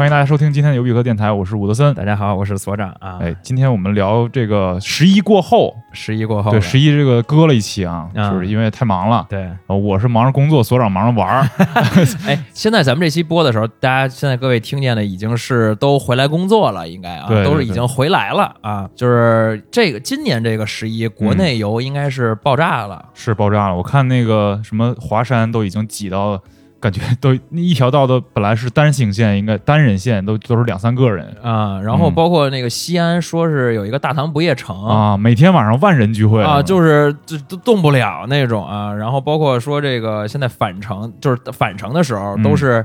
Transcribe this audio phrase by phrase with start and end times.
[0.00, 1.92] 欢迎大家收听今天的尤比克电台，我是伍德森。
[1.92, 3.18] 大家好，我是所长啊。
[3.20, 9.26] 哎，今天我们聊这个十一过后，十一过后，对十一这个搁了一期啊，啊就是因为太忙了。
[9.28, 11.46] 对，呃我是忙着工作，所长忙着玩儿。
[12.26, 18.88] 哎，现在咱们这期播的时候，大家现在各位听见的已经是都回来工作了，应该啊，都是已经回来了啊。
[18.96, 23.04] 就是这个今年这个十一，国内游应该是爆炸了。
[23.12, 23.76] 是爆炸了！
[23.76, 26.40] 我看那个什么华山都已经挤到，
[26.80, 38.92] 感觉都那一条道都本来是单行线，应该单人线都都是两三个人啊，然后嗯包括那个西安，说是有一个大唐不夜城啊，每天晚上万人聚会啊，就是就都动不了那种啊。
[38.94, 42.84] 然后包括说这个现在返程，就是返程的时候嗯都是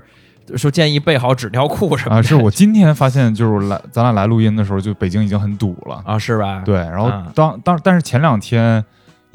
[0.58, 6.02] 说建议备好纸尿裤什么的啊，是我今天发现，就是来咱俩来录音的时候，就北京已经很堵了。
[6.06, 6.62] 啊，是吧？
[6.66, 8.84] 对，然后啊当当但是前两天，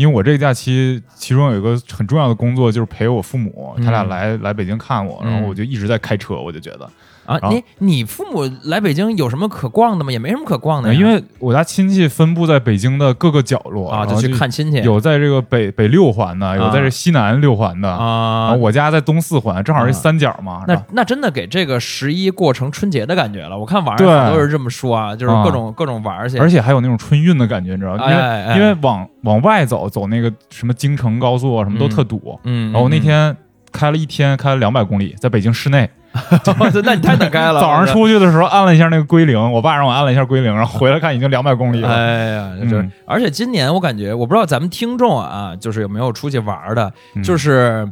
[0.01, 4.09] 因为我这个假期，其中有一个很重要的工作就是陪我父母，他俩嗯。
[4.09, 6.91] 来来北京看我，然后我就一直在开车，我就觉得，
[7.31, 10.11] 啊，你你父母来北京有什么可逛的吗？
[10.11, 18.53] 也没什么可逛的呀，因为我家亲戚分布在北京的各个角落啊，就去看亲戚有在这个北北六环的，有在这西南六环的，啊。
[18.55, 20.65] 我家在东四环，正好是啊三角嘛。
[20.67, 23.57] 那那真的给这个十一过成春节的感觉了。
[23.57, 28.11] 我看网上好多人这么说啊，就是啊各种各种玩儿去，而且还有那种春运的感觉，你知道吗？
[28.11, 32.39] 因为、因为往往外走，走那个什么京城高速啊，什么都特堵。
[32.45, 33.37] 嗯，然后那嗯，天
[33.73, 35.89] 开了一天，开了两百公里，在北京市内。
[36.13, 37.61] 嗯那你太能开了。
[37.63, 41.89] 早上出去的时候按了一下那个归零， 我爸让我按了一下归零，然后回来看已经两百公里，了。
[41.89, 47.89] 哎呀，就是，嗯而且今年我感觉，我不知道咱们听众啊，就是有没有出去玩儿的，嗯就是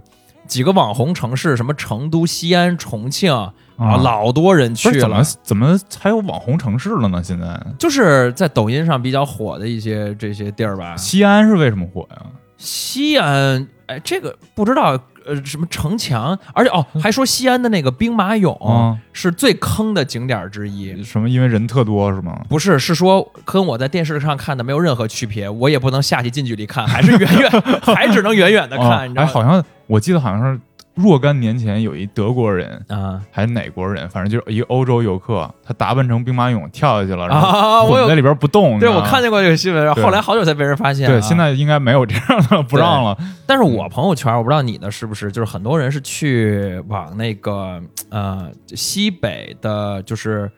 [0.48, 5.22] 几个网红城市，什么成都、西安、重庆啊，啊老多人去了怎么。
[5.44, 7.22] 怎么还有网红城市了呢？
[7.22, 7.46] 现在
[7.78, 12.22] 就是在抖音上比较火的一些这些地儿吧，西安是为什么火呀？
[12.56, 14.98] 西安，哎，这个不知道，
[15.28, 21.02] 呃，什么城墙，而且哦，还说西安的那个兵马俑啊是最坑的景点之一。
[21.04, 21.28] 什么？
[21.28, 22.40] 因为人特多是吗？
[22.48, 27.50] 不是，是说跟我在电视上看的没有任何区别，我也不能下去近距离看，还是远远，
[27.82, 29.30] 还只能远远的看，啊哎，你知道吗？
[29.30, 30.60] 好像我记得好像是
[30.98, 32.84] 若干年前有一德国人。
[32.88, 34.08] 啊还是哪国人？
[34.10, 37.82] 反正就是一个欧洲游客，他打扮成兵马俑跳下去了， 然后啊！
[37.84, 38.78] 我有混在里边不动。
[38.78, 41.12] 对我看见过这个新闻，然后后来好久才被人发现啊。
[41.12, 43.16] 对，现在应该没有这样的，不让了。
[43.46, 47.80] 但是我朋友圈，我不知道你的是不是，就是很多人是去往那个
[48.10, 50.50] 呃西北的，就是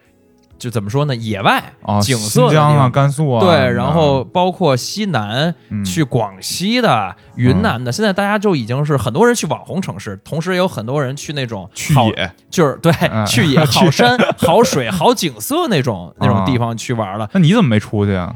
[0.60, 11.62] 就怎么说呢，野外啊，景色的新疆啊、甘肃啊，对，嗯然后包括西南、嗯去广西的、云南的，现在大家就已经是很多人去网红城市，同时也有很多人去那种
[11.94, 12.30] 好去野。
[12.50, 17.28] 就是对、嗯 去野、 好山、好水、好景色那种那种啊地方去玩了。
[17.32, 18.32] 那你怎么没出去啊？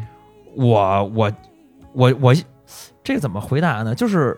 [0.57, 1.33] 我我
[1.93, 2.35] 我我
[3.03, 3.95] 这个怎么回答呢？
[3.95, 4.35] 就是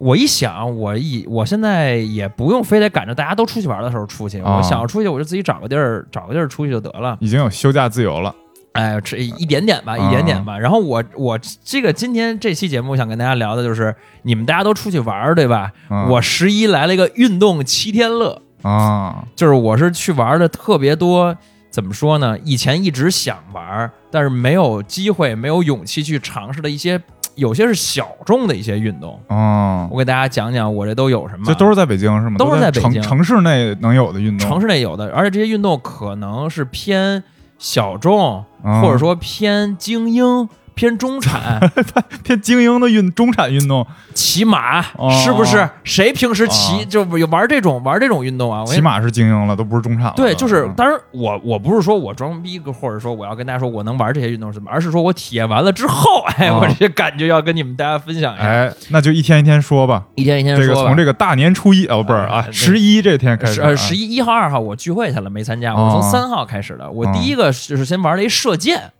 [0.00, 7.18] 我一想，我一我现在也不用非得赶着大家都出去玩的时候出去，啊我想要出去，我就自己找个地儿找个地儿出去就得了。
[7.20, 8.34] 已经有休假自由了。
[8.72, 10.58] 哎，这一点点吧，一点点吧。
[10.58, 15.70] 然后我我这个今天这期节目想跟大家聊的就是，你们大家都出去玩儿对吧？
[15.90, 21.36] 嗯我十一来了一个运动七天乐，啊，就是我是去玩的特别多。
[21.68, 22.36] 怎么说呢？
[22.44, 27.00] 以前一直想玩儿，但是没有机会、没有勇气去尝试的一些，
[27.34, 29.18] 有些是小众的一些运动。
[29.28, 31.44] 哦，我给大家讲讲我这都有什么。
[31.46, 32.36] 这都是在北京是吗？
[32.38, 34.48] 都是在北城京城市内能有的运动。
[34.48, 37.22] 城市内有的，而且这些运动可能是偏
[37.58, 40.48] 小众，啊或者说偏精英、
[40.80, 41.60] 偏中产。
[42.24, 45.68] 偏精英的运中产运动，骑马、哦是不是？
[45.84, 48.60] 谁平时骑、哦就有玩这种玩这种运动啊？
[48.60, 50.14] 我跟起码是精英了，都不是中产了。
[50.16, 58.42] 对，就是嗯当然我我不是说我装逼，或者说我要跟大家说我能玩这些运动什么，而是说我体验完了之后，哎，哦我这些感觉要跟你们大家分享一下。
[58.42, 60.04] 哎，那就一天一天说吧。
[60.14, 60.86] 一天一天这个说。
[60.86, 65.74] 从这个大年初一哦，不是啊，十一这天开始呃十一一号、二号我聚会去了，没参加。
[65.74, 66.90] 哦我从三号开始的。
[66.90, 68.90] 我第一个就是先玩了一射箭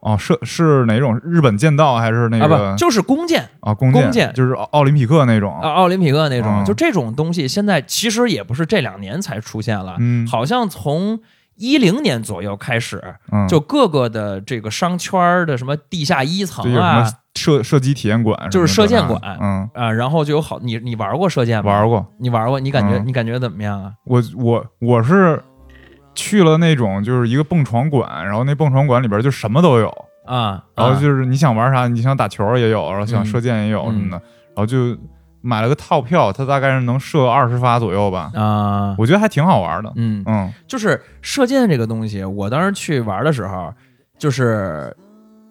[0.00, 6.62] 哦，是是哪种日本剑道还是那啊，个不就是弓箭啊弓弓箭就是奥奥林匹克那种啊，奥林匹克那种。
[6.62, 11.18] 嗯就这种东西，现在其实也不是这两年才出现了，嗯好像从
[11.56, 13.02] 一零年左右开始，
[13.32, 17.04] 嗯，就各个的这个商圈儿的什么地下一层啊
[17.34, 21.72] 射射击体验馆，就是射箭馆嗯，啊，然后就有好你你玩过射箭吗？
[21.72, 22.06] 玩过。
[22.18, 22.60] 你玩过？
[22.60, 23.92] 你感觉、嗯你感觉怎么样啊？
[24.04, 25.42] 我我我是
[26.18, 29.88] 去了那种就是一个蹦床馆，然后那蹦床馆里边就什么都有，
[30.26, 34.16] 啊，然后啊就是你想玩啥，你想打球也有，然后想嗯射箭也有什么的，
[34.48, 34.98] 然后就
[35.40, 39.92] 买了个套票，它大概是能射二十发左右吧，啊，我觉得还挺好玩的。
[39.94, 40.52] 嗯，嗯。
[40.66, 43.72] 就是射箭这个东西，我当时去玩的时候，
[44.18, 44.94] 就是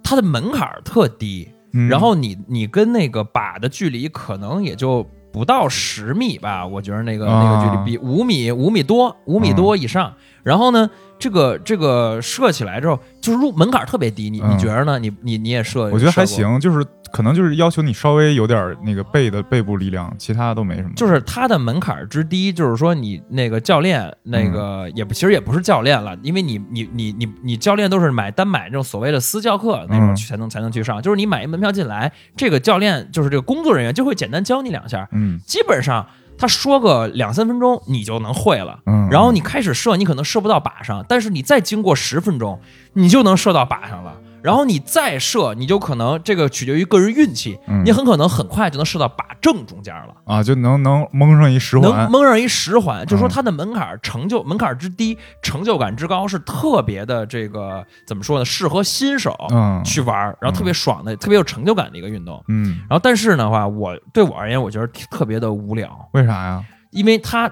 [0.04, 7.84] 它的门槛特低，嗯，然后你你跟那个靶的距离可能也就不到十米吧，我觉得那个那个距离啊。
[7.86, 10.14] 比五米五米多五米多以上。
[10.48, 10.90] 然后呢，
[11.20, 14.98] 这个这个设起来之后，就是入门槛特别低，你你嗯觉得呢？
[14.98, 16.26] 你你你也设，我觉得还。
[16.26, 20.92] 行，就是可能就是要求你稍微有点那个背的背部力量，其他都没什么。
[20.96, 36.06] 就是它的门槛之低，就是说你那个教练那个也不，其实也不是教练了，因为你你你你你教练都是买单买这种所谓的私教课那种嗯去才能才能去上，就是你买一门票进来，这个教练就是这个工作人员就会简单教你两下，嗯基本上
[36.38, 38.80] 他说个两三分钟你就能会了。
[38.86, 42.60] 嗯，然后你开始射，你可能射不到靶上，但是你再经过十分钟，
[42.94, 44.14] 你就能射到靶上了。
[44.44, 50.16] 然后你再射，你就可能这个取决于个人运气，嗯你很可能很快就能射到靶正中间了。
[50.26, 52.12] 啊就能能蒙上一十环能环。
[52.12, 58.46] 蒙上一十环，就是说嗯它的门槛成就门槛之低，成就感之高，是特别的这个怎么说呢？
[58.46, 62.44] 适合新手嗯去玩儿，然后特别爽的、特别有成就感的一个运动。
[62.48, 66.64] 嗯，然后但是的话，我对我而言，我觉得特别的无聊，为啥呀？
[66.92, 67.52] 因为它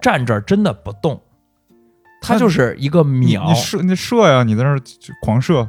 [0.00, 1.20] 站这儿真的不动，
[2.22, 5.68] 它那就是一个你秒你，射你射呀，你在那儿就狂射。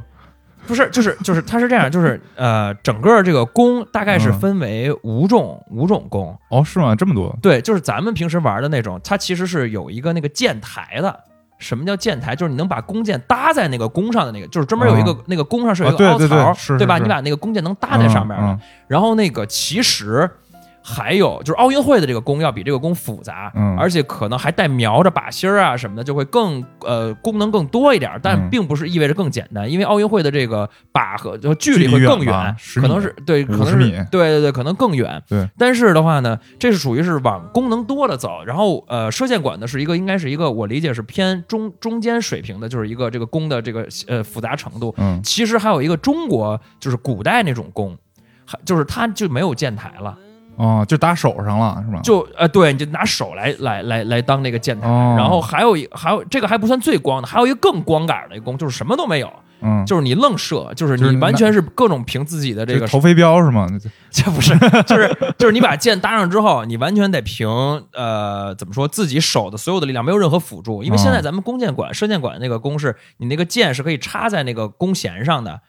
[0.66, 6.94] 不是，就是就是它是这样，就是呃，整个这个弓大概是嗯分为五种、五种弓，哦，是吗？
[6.94, 7.36] 这么多？
[7.42, 11.20] 对，就是咱们平时玩的那种，它其实是有一个那个箭台的。
[11.58, 12.34] 什么叫箭台？
[12.34, 16.98] 就是你能把弓箭搭在那个弓上的那个，就是专门有一个、那个弓上是有一个凹槽，对吧？
[16.98, 18.44] 你把那个弓箭能搭在上面的。
[18.44, 20.28] 嗯然后那个其实
[20.82, 23.76] 还有就是奥运会的这个弓要比这个弓复杂，嗯。
[23.78, 28.48] 而且可能还带瞄着靶心儿啊什么的，就会更呃功能更多一点，但嗯。
[28.50, 33.76] 并不是意味着更简单，因为奥运会的这个靶和就距离会更吧10米可能是对，可能是
[34.10, 35.22] 对对对，可能更远。
[35.28, 44.94] 对，但是的话呢，这是属于是往功能多的走，然后呃，射箭馆呢是一个应该是一个我理解是偏中中间水平的，就是一个这个弓的这个呃复杂程度。
[44.98, 45.20] 嗯。
[45.22, 47.96] 其实还有一个中国就是古代那种弓，
[48.44, 50.16] 还就是它就没有箭台了，
[50.62, 52.00] 哦，就打手上了是吧？
[52.04, 54.86] 就呃对，你就拿手来来来来当那个箭台。
[54.88, 63.66] 哦然后还有一还有这个还不算最光的，还有一个更光杆的一个弓，就是什么都没有，嗯，就是你愣射，就是你完全是各种凭自己的这个就投飞镖是吗？
[64.10, 64.56] 这不是，
[64.86, 67.48] 就是就是你把箭搭上之后，你完全得凭
[67.92, 70.82] 呃怎么说自己手的所有的力量，没有任何辅助。
[70.82, 75.60] 因为现在哦咱们弓箭馆、射箭馆那个弓是，你那个箭是可以插在那个弓弦上的，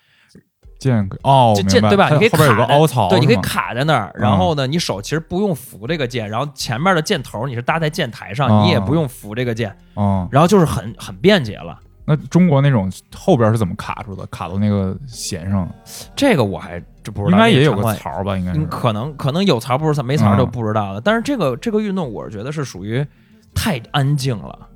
[0.83, 2.09] 箭哦，这明白箭对吧？
[2.09, 4.11] 你可以它后边有个卡在凹槽，对，你可以卡在那儿。
[4.15, 10.27] 然后呢，你手其实不用扶这个键，然后前面的箭头你是搭在箭台上，哦你也不用扶这个键，哦。
[10.31, 11.79] 然后就是很很便捷了。
[12.05, 14.25] 那中国那种后边是怎么卡住的？
[14.27, 15.69] 卡到那个弦上，
[16.15, 18.37] 这个我还这不知道，应该也有个槽吧？
[18.37, 20.99] 应该可能可能有槽不是槽，没槽就嗯不知道了。
[20.99, 23.05] 但是这个这个运动，我是觉得是属于
[23.55, 24.67] 太安静了。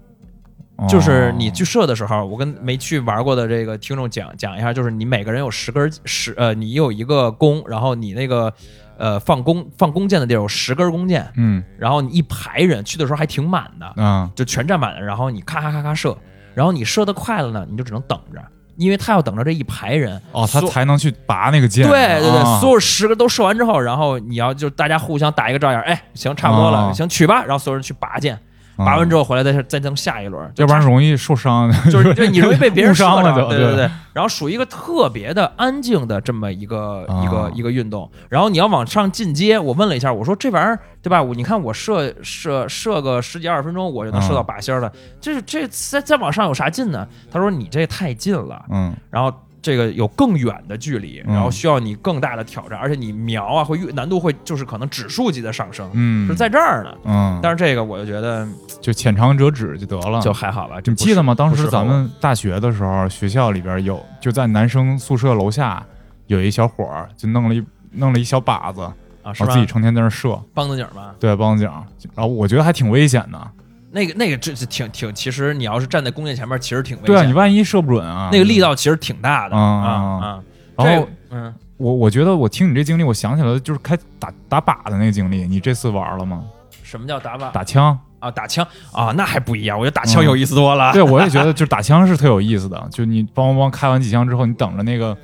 [0.78, 0.88] 哦。
[0.88, 8.54] 就是你去射的时候，我跟没去玩过的这个听众讲讲一下，就是你每个人有十根十呃，你有一个弓，然后你那个
[8.98, 11.64] 呃放弓放弓箭的地儿有十根弓箭，嗯。
[11.78, 14.30] 然后你一排人去的时候还挺满的，啊。
[14.36, 16.18] 就全站满了，然后你咔咔咔咔射，
[16.54, 18.42] 然后你射的快了呢，你就只能等着，
[18.76, 21.88] 因为他要等着这一排人哦，他才能去拔那个箭。
[21.88, 28.38] 对对对，啊所有十个都射完之后，然后你要就大家互相打一个照样，哎，行，差不多了，啊行取吧，然后所有人去拔箭，
[28.78, 31.72] 拔完之后回来再再弄下一轮，就要不然容易受伤。
[31.92, 33.90] 就是对你容易被别人 误伤了射着就对对对。
[34.14, 38.10] 然后属于一个特别的安静的这么一个、啊一个一个运动。
[38.30, 41.22] 然后你要往上进阶，我问了一下，我说这玩意儿对吧？
[41.22, 44.92] 我你看我射射射个十几二十分钟，我就能射到靶心儿了。
[45.22, 47.08] 这是这再再往上有啥劲呢？
[47.32, 49.32] 他说你这太近了，嗯然后。
[49.62, 56.94] 这个有更远的距离，嗯然后需要你更大的挑战，而且你瞄啊会越难度会就是可能指数级的上升，嗯，是在这儿呢。
[57.06, 58.48] 嗯，但是这个我就觉得
[58.80, 60.22] 就浅尝辄止就得了。
[60.22, 60.78] 就还好吧。
[60.86, 61.36] 你记得吗？
[61.36, 65.84] 当时咱们大学的时候，学校里边有就在男生宿舍楼下
[66.28, 68.82] 有一小伙儿，就弄了一弄了一小靶子，
[69.24, 71.14] 啊，是吧然后自己成天在那射，梆子井吧？
[71.20, 71.70] 对，帮警。
[72.16, 73.52] 然后我觉得还挺危险的。
[73.98, 77.08] 那个那个这这挺挺，其实你要是站在弓箭前面，其实挺危险。
[77.08, 80.44] 对啊，你万一射不准啊，那个力道其实挺大的啊啊啊啊。
[80.78, 85.48] 然后嗯，我我觉得我听你这经历，我想起来就是开打打靶的那个经历。
[85.48, 86.44] 你这次玩了吗？
[86.84, 87.98] 什么叫打靶打枪？
[88.20, 88.30] 啊？
[88.30, 89.78] 打枪啊，那还不一样。
[89.78, 90.94] 我觉得打枪有意思多了。
[90.94, 92.88] 对，我也觉得就是打枪是特有意思的。
[92.92, 95.18] 就你梆梆梆开完几枪之后，你等着那个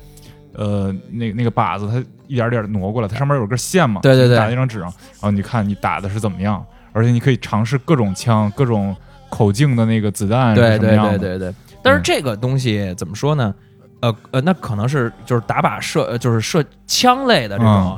[0.54, 8.96] 呃那那个靶子它一点点挪过来，它上面有根线嘛，对对对你打一张纸上，然后你看你打的是怎么样，而且你可以尝试各种枪、各种
[9.30, 10.96] 口径的那个子弹对对。
[10.98, 11.54] 对对对。
[11.82, 13.54] 但是这个东西怎么说呢？
[14.00, 17.98] 呃呃，那可能是就是打靶射，呃就是射枪类的这种，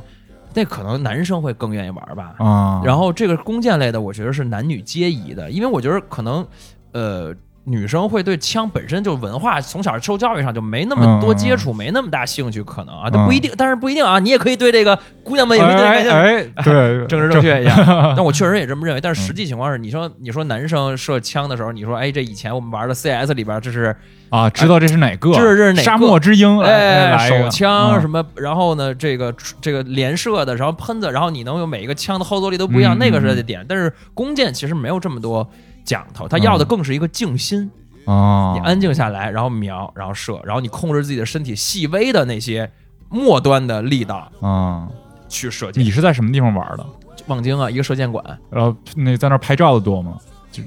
[0.54, 2.36] 那可能男生会更愿意玩吧。
[2.38, 6.48] 啊，然后这个弓箭类的，我觉得是男女皆宜的，因为我觉得可能，
[6.92, 7.34] 呃，
[7.68, 18.14] 女生会对枪本身就文化从小受教育上就没那么多接触，没那么大兴趣，可能啊，但不一定，但是不一定啊，你也可以对这个姑娘们也哎，哎对， 政治正确一下。
[18.16, 23.96] 但我确实也这么认为，但是实际情况是，你说你说男生射枪的时候，你说哎，这以前我们玩的 CS 里边这是
[24.30, 25.34] 啊，知道这是哪个？
[25.34, 25.84] 这是哪个？
[25.84, 33.66] 沙漠之鹰，哎，手枪嗯什么，然后呢，这个这个连射的，然后喷子，然后你能有每一个枪的后坐力都不一样，嗯那个是的点。
[33.68, 35.50] 但是弓箭其实没有这么多
[35.86, 37.72] 讲头，他要的更是一个静心。
[38.06, 42.70] 啊，你安静下来，然后瞄，然后射，然后你控制自己的身体细微的那些
[43.10, 44.88] 末端的力道啊，
[45.28, 45.84] 去射箭。
[45.84, 46.86] 你是在什么地方玩的？
[47.26, 50.18] 望京啊，一个射箭馆，然后那在那拍照的多吗？
[50.52, 50.62] 就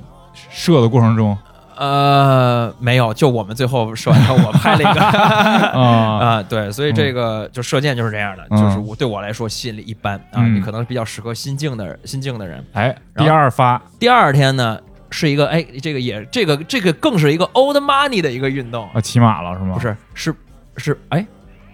[0.50, 1.38] 射的过程中
[1.76, 12.66] 呃，没有，就我们最后射我拍了一个啊 啊，对，所以这个就射箭就是这样的，嗯就是我对我来说吸引力一般啊，嗯你可能比较适合心静的心静的人。
[12.72, 14.76] 哎，第二发第二天呢，
[15.10, 19.74] 是一个哎，这个也这个这个更是一个 old money 的一个运动，啊，骑马了是吗？
[19.74, 20.34] 不，是是
[20.76, 21.26] 是哎，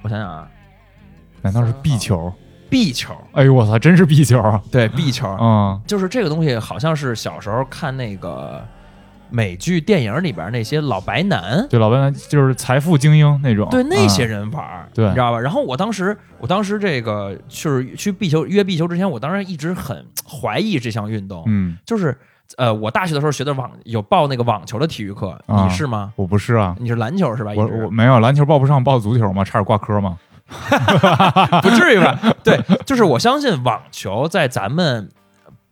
[0.02, 0.48] 我想想啊，
[1.42, 2.32] 难道是壁球？
[2.70, 4.60] 壁球，哎呦我操，真是壁球啊！
[4.72, 8.66] 对壁球，啊就是这个东西，好像是小时候看那个
[9.30, 15.38] 美剧、电影里边那些老白男，对，老白男就是财富精英那种，对那些啊人玩儿，对你知道吧？
[15.38, 22.18] 然后我当时，我当时这个就是去壁球约壁球之前，我当时一直很怀疑这项运动，嗯，就是
[22.56, 26.12] 呃，我大学的时候学的网有报那个网球的体育课，啊你是吗？
[26.16, 27.52] 我不是啊，你是篮球是吧？
[27.56, 30.18] 我一直我没有篮球报不上，报足球嘛，差点挂科嘛。
[31.62, 32.18] 不至于吧？
[32.44, 35.08] 对，就是我相信网球在咱们。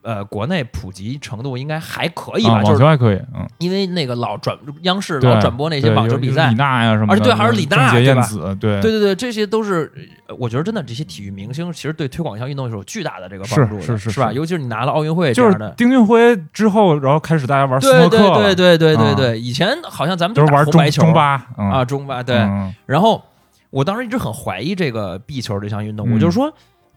[0.03, 2.55] 呃，国内普及程度应该还可以吧？
[2.55, 8.27] 网球还可以，嗯，因为那个老转央视老转播那些对网球比赛李，娜呀什么的，而且对还是李娜对吧
[8.61, 9.93] 对对对对，这些都是
[10.27, 14.33] 呃我觉得真的这些体育明星其实对推广一项运动是有巨大的这个帮助的，是是是吧？
[14.33, 15.71] 尤其是你拿了奥运会这就是样的。
[15.77, 22.39] 丁俊晖之后，然后开始大家玩斯对诺克了，对对对对对啊对，以前好像咱们打都是玩中红白球中巴嗯啊，中巴对。
[22.39, 23.23] 嗯然后
[23.71, 26.53] 我当时一直很怀疑这个壁球这项运动，嗯我就说，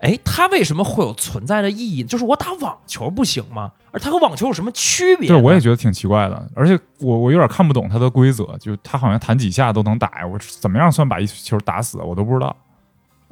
[0.05, 2.03] 哎，它为什么会有存在的意义？
[2.03, 3.71] 就是我打网球不行吗？
[3.91, 5.35] 而它和网球有什么区别呢？
[5.35, 12.55] 对，我也觉得挺奇怪的，而且我我有点看不懂它的规则，就它好像弹几下都能打呀，我怎么样算把一球打死，我都不知道。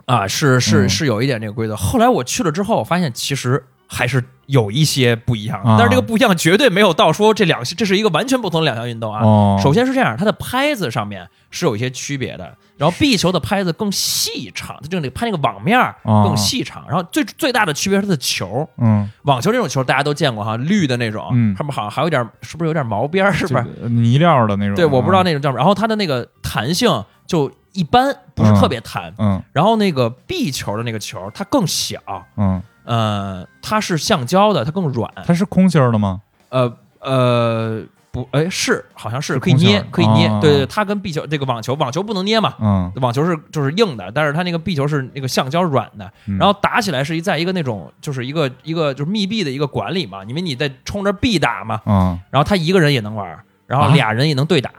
[0.05, 1.75] 啊，是是嗯是有一点这个规则。
[1.75, 9.23] 后来我去了之后，我发现其实还是有一些不一样但是这个不一样绝对没有到说这两这是一个完全不同的两项运动啊。
[9.23, 18.67] 哦，首先是这样，它的拍子上面是有一些区别的，然后 B 球的拍子更细长，它就那拍那个网面儿哦更细长，然后最最大的区别是它的球。
[18.77, 23.31] 嗯，网球这种球大家都见过哈，绿的那种，嗯上面好像还有点，是不是有点毛边儿？
[23.31, 23.63] 是不是？
[23.81, 24.75] 就泥料的那种？
[24.75, 25.57] 对，我不知道那那种叫什么。
[25.57, 29.13] 然后它的那个弹性就一般，不是特别弹。
[29.17, 31.99] 嗯然后那个 B 球的那个球它更小，
[32.37, 35.11] 嗯，呃，它是橡胶的，它更软。
[35.25, 36.21] 它是空心儿的吗？
[36.49, 37.81] 呃呃，
[38.13, 40.27] 不，哎，是好像是是可以捏可以捏。
[40.27, 53.27] 哦对对，它跟壁球这个网球，网球不能捏嘛，嗯，网球是就是硬的，但是它那个壁球是那个橡胶软的，嗯然后打起来是一在一个那种就是一个一个就是密闭的一个馆里嘛，因为你在冲着壁打嘛，嗯，然后他一个人也能玩，
[53.65, 54.69] 然后啊俩人也能对打，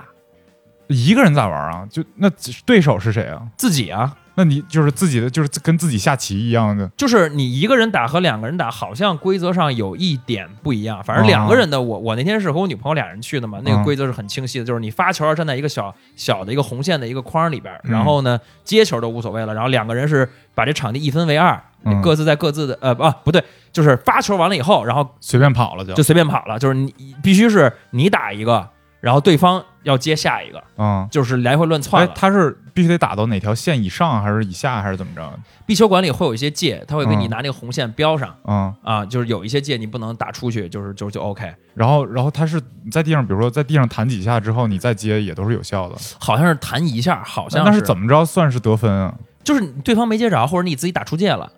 [0.87, 1.85] 一个人咋玩啊？
[1.91, 2.31] 就那
[2.65, 3.43] 对手是谁啊？
[3.57, 6.89] 自己啊，那你就是自己的，就是跟自己下棋一样的。
[6.97, 11.03] 就是你一个人打和两个人打，好像规则上有一点不一样。
[11.05, 28.69] 反正哦两个人的，我我那天是和我女朋友俩人去的嘛，那个嗯规则是很清晰的，就是你发球要站在一个小小的一个红线的一个框里边，嗯然后呢接球都无所谓了，然后两个人是把这场地一分为二，嗯各自在各自的呃啊不对，就是发球完了以后，然后随便跑了就，就随便跑了，就是你必须是你打一个，
[29.05, 35.39] 然后对方要接下一个，嗯，就是来回乱窜他是必须得打到哪条线以上，还是以下，还是怎么着？
[35.67, 38.35] 壁球馆里会有一些界，他会给你嗯拿那个红线标上。
[38.47, 42.59] 嗯，啊，就是有一些界你不能打出去，就是就就 OK，然后然后他是
[42.91, 45.97] 在地上，比如说在地上弹几下之后，你再接也都是有效的。
[46.19, 49.15] 好像是弹一下，好像那是是怎么着算是得分啊？
[49.45, 51.53] 就是你对方没接着，或者你自己打出界了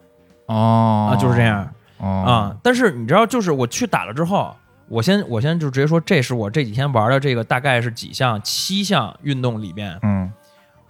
[0.46, 2.56] 哦啊，就是这样哦啊。
[2.60, 4.52] 但是你知道，就是我去打了之后，
[4.88, 10.32] 我先我先就直接说，这是我这几天玩的这个大概是几项七项运动里边嗯。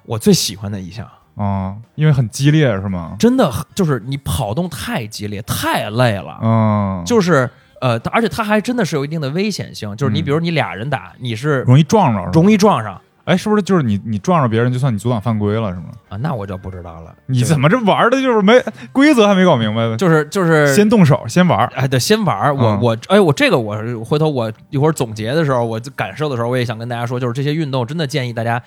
[0.05, 3.17] 我最喜欢的一项，啊，因为很激烈是吗？
[3.19, 7.51] 真的就是你跑动太激烈，太累了，嗯，就是
[7.81, 10.25] 呃，而且它还真的是有一定的危险性，就是你嗯。
[10.25, 15.87] 比如你俩人打，你是容易撞上，容易撞上哎，是不是就是你你撞着别人，就算你阻挡犯规了，是吗？
[16.09, 17.13] 啊，那我就不知道了。
[17.27, 19.97] 你怎么这玩的就是没规则还没搞明白呢？
[19.97, 21.67] 就是就是先动手，先玩。
[21.75, 22.55] 哎，对，先玩儿。
[22.55, 28.63] 我、嗯我哎，我这个我回头我一会儿总结的时候，我就感受的时候，我也想跟大家说，就是这些运动真的建议大家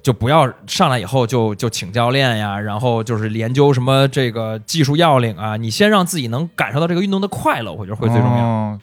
[0.00, 8.44] 就不要上来以后就就请教练呀，然后就是研究什么这个技术要领啊，你先让自己能感受到这个运动的快乐，我觉得会最重要。
[8.44, 8.78] 哦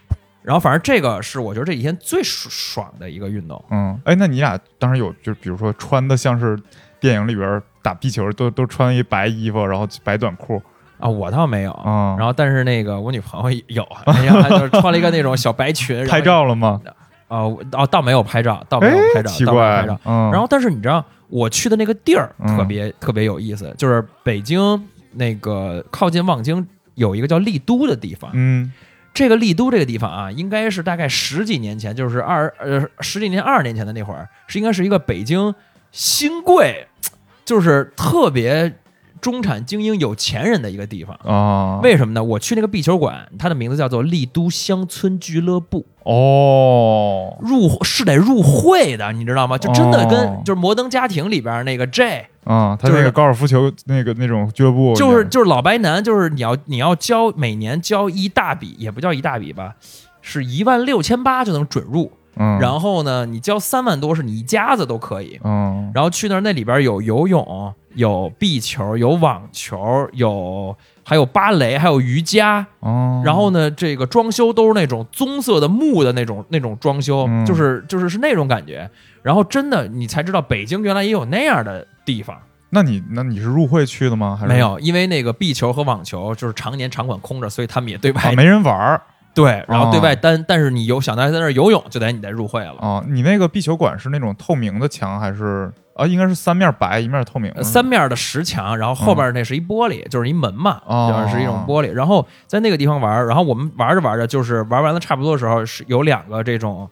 [0.45, 3.63] 然后反正这个是我觉得这几天最爽爽的一个运动。
[3.71, 6.57] 嗯，哎，那你俩当时有就是比如说穿的像是
[6.99, 10.61] 电影里边打壁球都都穿一白衣服，然后白短裤
[10.99, 11.71] 啊，我倒没有。
[11.71, 16.79] 啊，然后但是那个我女朋友有，哎呀，就是穿了一个那种小白裙， 拍照了吗？
[17.27, 28.29] 哦哦，倒没有拍照，倒没有拍照，奇倒没有怪拍照。，嗯，然后，但是你知道，我去的那个地儿嗯特别、特别有意思，就是北京那个靠近望京有一个叫丽都的地方。
[28.33, 28.71] 嗯
[29.15, 35.55] 这个丽都这个地方啊，应该是大概十几年前，就是二呃十几年二十年前的那会儿，是应该是一个北京
[35.93, 36.87] 新贵，
[37.45, 38.75] 就是特别
[39.21, 41.15] 中产精英有钱人的一个地方。
[41.23, 42.21] 啊，为什么呢？
[42.21, 45.85] 我去那个壁球馆，它的名字叫做丽都乡村俱乐部。
[46.03, 49.57] 哦，入是得入会的，你知道吗？
[49.57, 59.75] 就真的跟、哦就是《摩登家庭》里边那个 J，啊，他就是那个高尔夫球那个那种俱乐部就是就是老白男，就是你要你要交每年交一大笔，也不叫一大笔吧，
[60.21, 62.11] 是一万六千八就能准入。
[62.37, 65.39] 嗯，然后呢，你交三万多是你一家子都可以。
[65.43, 70.75] 嗯然后去那儿，那里边有游泳、有壁球、有网球、有
[71.05, 72.67] 还有芭蕾、还有瑜伽。
[72.81, 78.89] 哦，然后呢，这个装修都是那种棕色的木的那种那种装修，嗯就是就是是那种感觉。
[79.25, 82.37] 然后真的，你才知道北京原来也有那样的地方。
[82.69, 84.37] 那你那你是入会去的吗？
[84.39, 88.31] 还是没有，因为那个壁球和网球就是常年场馆空着，所以他们也对外、啊？
[88.33, 89.01] 没人玩儿
[89.33, 92.75] 对，然后对哦外单，但是你有想在在那儿游泳，就得你得入会了。
[92.79, 93.03] 啊？
[93.07, 96.05] 你那个壁球馆是那种透明的墙还是啊？
[96.05, 101.91] 应该是三面白一面透明三面的石墙，然后后边那是一玻璃，就是一门嘛，哦就是是一种玻璃。
[101.91, 106.87] 然后在那个地方玩，然后我们玩着玩着，就是玩完了差不多的时候，是有两个这种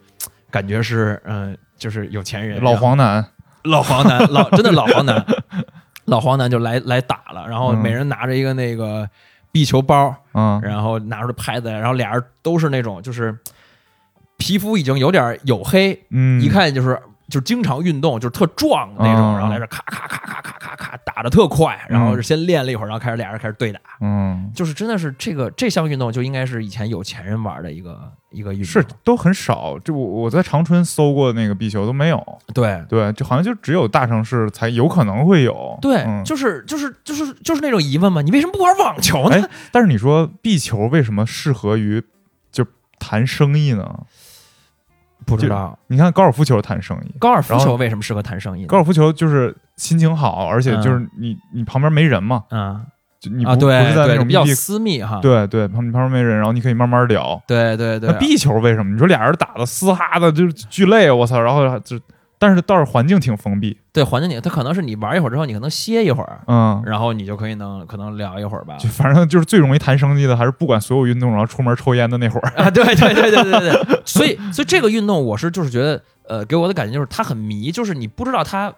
[0.50, 3.26] 感觉是，嗯、就是有钱人，老黄男。
[3.64, 5.26] 老黄男，老 真的老黄男，
[6.06, 7.78] 老黄男就来来打了，然后嗯。
[7.78, 9.10] 每人拿着一个那个
[9.52, 10.62] 壁球包，嗯。
[10.64, 13.38] 然后拿着拍子来，然后俩人都是那种就是
[14.38, 16.98] 皮肤已经有点黝黑，嗯，一看就是
[17.30, 29.80] 就经常运动，就是特壮的那种，哦然后来这咔咔咔咔咔咔咔打的特快，然后先练了一会儿，然后开始俩人开始对打，嗯就是真的是这个这项运动就应该是以前有钱人玩的一个一个运动，是都很少。
[29.80, 32.22] 就我我在长春搜过那个壁球都没有，
[32.54, 32.84] 对。
[32.90, 35.78] 对，就好像就只有大城市才有可能会有。
[35.82, 39.36] 对，嗯就是就是就是就是那种疑问嘛，你为什么不玩网球呢？
[39.36, 42.04] 哎，但是你说壁球为什么适合于
[42.52, 42.66] 就
[43.00, 44.02] 谈生意呢？
[45.26, 48.66] 不知道你看高尔夫球谈生意，高尔夫球为什么适合谈生意？
[48.66, 52.86] 高尔夫球就是心情好，而且就是你、你旁边没人嘛，嗯
[53.20, 55.20] 就你不、啊，对不是在那种，比较私密哈。
[55.22, 57.42] 对对，旁旁边没人，然后你可以慢慢聊。
[57.48, 58.92] 对对对那壁球为什么？
[58.92, 61.40] 你说俩人打的嘶哈的，就是巨累，我操！
[61.40, 61.98] 然后就，
[62.46, 68.76] 但是倒是环境挺封闭，对环境你，它可能是你玩一会儿之后，你可能歇一会儿，嗯，然后你就可以能可能聊一会儿吧。
[68.76, 72.50] 就反正就是最容易谈生意的，还是不管所有运动，然后出门抽烟的那会儿。
[72.62, 78.74] 啊，对对对对对对对，所以所以这个运动我是就是觉得，呃，给我的感觉就是它很迷，就是你不知道它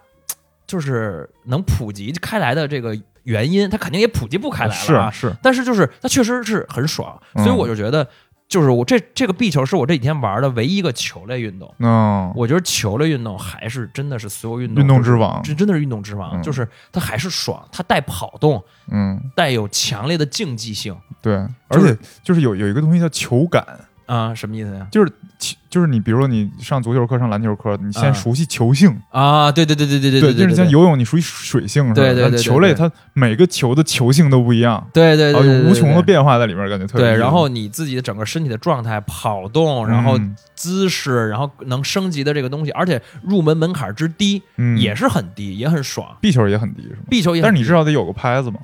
[0.64, 5.10] 就是能普及开来的这个原因，它肯定也普及不开来了啊。
[5.10, 8.06] 是是，但是就是它确实是很爽，嗯所以我就觉得，
[8.48, 11.74] 就是我这这个壁球是我这几天玩的唯一一个球类运动。
[11.78, 21.34] 嗯，我觉得球类运动还是真的是所有运动运动之王这真的是运动之王，嗯就是它还是爽，它带跑动，嗯，带有强烈的竞技性对，
[21.68, 23.66] 而且就是有有一个东西叫球感，
[24.06, 24.86] 啊，什么意思呀？
[24.90, 25.12] 就是
[25.68, 31.94] 就是你比如说你上足球课、上篮球课，你啊先熟悉球性，啊，对对对对对对对就是像游泳你熟悉水性是吧？
[31.94, 35.94] 对对对球类它每个球的球性都不一样，对对对，有无穷的。
[35.96, 46.16] 对对变化在里面，感觉特别然后你自己的整个身体的状态、跑动，然后嗯姿势，然后能升级的这个东西，而且入门门槛之低，嗯也是很低，也很爽。
[46.20, 46.98] 壁球也很低是吗？
[47.10, 48.60] 壁球也很，但是你至少得有个拍子嘛，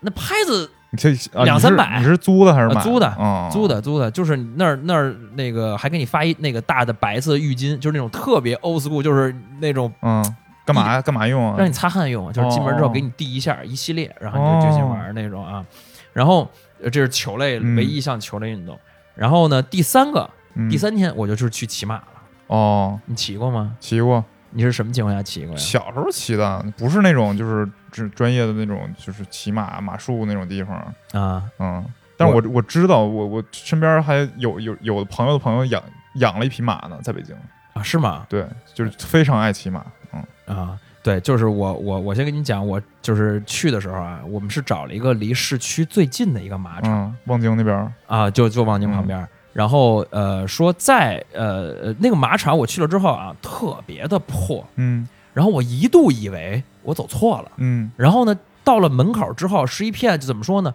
[0.00, 3.50] 那拍子你这啊两三百你是租的还是买啊租的啊？
[3.50, 10.24] 租的租的，就是那儿那儿那个还给你发一那个大的白色浴巾，就是那种特别 old school，就是那种嗯，
[10.64, 11.02] 干嘛？
[11.02, 11.56] 干嘛用啊？
[11.58, 15.64] 让你擦汗用，就是进门之后哦给你递一下一系列，然后你就就去玩那种啊。
[16.12, 16.48] 然后
[16.80, 18.78] 呃这是球类嗯唯一一项球类运动。
[19.16, 22.04] 然后呢，第三个嗯第三天我就是去骑马了。
[22.46, 23.74] 哦，你骑过吗？
[23.80, 25.58] 骑过，你是什么情况下骑过呀？
[25.58, 30.76] 小时候骑的，不是那种就是专专业的那种，就是骑马马术那种地方，
[31.12, 31.84] 啊，嗯。
[32.16, 35.82] 但是我我知道，我我身边还有有有的朋友的朋友养
[36.14, 37.34] 养了一匹马呢，在北京，
[37.72, 38.24] 啊是吗？
[38.28, 49.28] 对，就是非常爱骑马，嗯啊，对，就是我我我先跟你讲，我就是去的时候啊，我们是找了一个离市区最近的一个马场、嗯，望京那边，啊，就就望京旁边儿。
[49.52, 60.72] 然后呃说在呃呃那个马场我去了之后啊，特别的破，嗯然后我一度以为我走错了，嗯然后呢到了门口之后是一片就怎么说呢，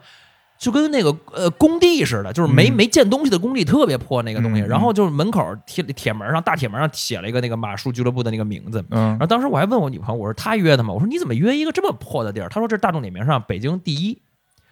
[0.60, 4.62] 就跟那个呃工地似的，就是没、嗯没建东西的工地，特别破那个东西。
[4.62, 8.84] 然后就是门口铁铁门上大铁门上写了一个那个马术俱乐部的那个名字。
[8.92, 10.94] 嗯然后当时我还问我女朋友，我说她约的吗？
[10.94, 12.50] 我说你怎么约一个这么破的地儿？
[12.50, 14.22] 她说这是大众点评上北京第一，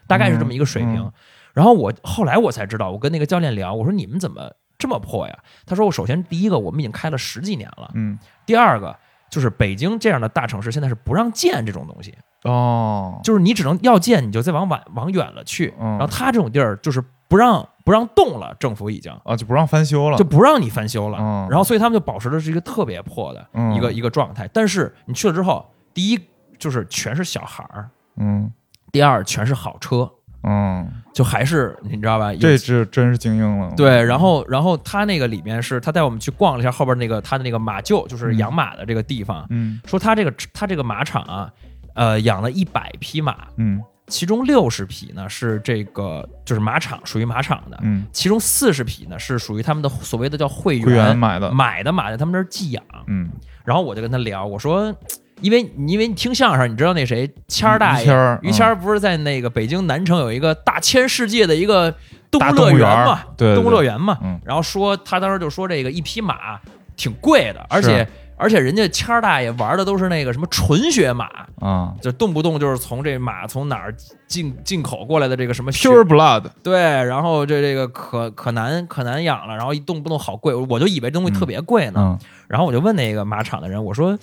[0.05, 1.11] 大概是这么一个水平。
[1.53, 5.39] 然后我后来我才知道，我跟那个教练聊，我说你们怎么这么破呀？
[5.65, 8.95] 他说我首先第一个我们已经开了十几年了，嗯第二个
[9.29, 12.13] 就是北京这样的大城市现在是不让建这种东西，
[12.43, 15.73] 哦，就是你只能要建你就再往往往远了去。
[15.79, 19.11] 嗯然后他这种地儿就是不让不让动了，政府已经。
[19.23, 24.49] 啊就不让翻修了，就不让你翻修了，嗯然后所以他们就保持的是一个特别破的嗯一个、一个状态。
[24.53, 26.19] 但是你去了之后，第一
[26.57, 28.51] 就是全是小孩儿，嗯
[28.91, 30.09] 第二全是好车，
[30.43, 32.33] 嗯，就还是你知道吧？
[32.35, 41.51] 这是真是精英了，对，然后然后他那个里面是他带我们去逛了一下后边那个他的那个马厩，就是养马的这个地方，嗯说他这个他这个马场啊，
[41.95, 52.83] 呃，养了一百匹马，嗯其中六十匹呢是这个就是马场属于马场的，嗯，其中四十匹呢是属于他们的所谓的叫会员会员买的，买的马在他们这儿寄养。
[53.07, 53.29] 嗯，
[53.65, 54.95] 然后我就跟他聊，我说。
[55.41, 61.93] 因为因为你听相声，你知道那谁谦儿大爷于谦儿不是在那个北京南城有一个大千世界的一个
[62.31, 64.17] 动物乐园嘛，对对动物乐园嘛。
[64.21, 64.39] 嗯。
[64.43, 66.59] 然后说他当时就说这个一匹马
[66.95, 71.27] 挺贵的，而且而且人家谦儿大爷玩的都是那个什么纯血马，
[71.59, 71.93] 啊。
[72.01, 73.93] 就动不动就是从这马从哪儿
[74.27, 81.99] 进进口过来的这个什么，pure blood，对，然后这这个可可难可难养了，然后一动不动好贵，我就以为这东西特别贵呢。
[81.99, 82.19] 嗯。
[82.47, 84.17] 然后我就问那个马场的人，我说：“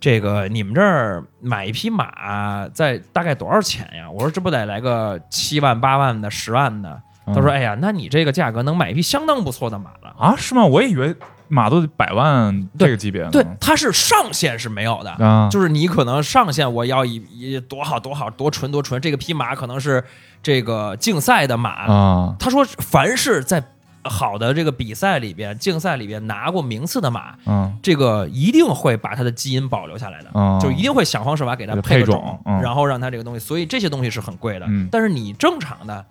[0.00, 6.90] 这个你们这儿买一匹马在大概多少钱呀？”我说：“这不得来个七万八万的、十万的。”
[7.24, 10.12] 嗯他说：“哎呀，那你这个价格能买一匹相当不错的马了。
[10.18, 10.64] 啊，是吗？
[10.64, 11.14] 我也以为
[11.46, 20.02] 马都得百万这个级别呢，对，它是上限是没有的，啊，就是你可能上限我要一一多好多好多纯多纯，这个匹马可能是
[20.42, 23.62] 这个竞赛的马，啊他说，凡是在
[24.04, 34.66] 好的这个比赛里边、竞赛里边拿过名次的马，嗯这个一定会把它的基因保留下来的，嗯，就一定会想方设法给它配个种嗯然后让它这个东西，所以这些东西是很贵的。
[34.68, 36.04] 嗯但是你正常的。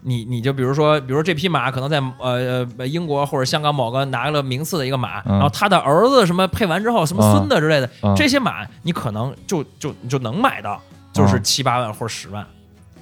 [0.00, 10.80] 你你就比如说，比如说这匹马可能在呃呃英国或者香港某个拿了名次的一个马，嗯然后他的儿子什么配完之后，什么孙子之类的，嗯这些马你可能就就你就能买到，
[11.12, 12.46] 就是嗯七八万或者十万。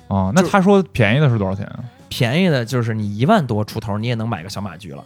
[0.08, 1.84] 哦，那他说便宜的是多少钱啊？
[2.08, 5.02] 便宜的就是你一万多出头，你也能买个小马驹了。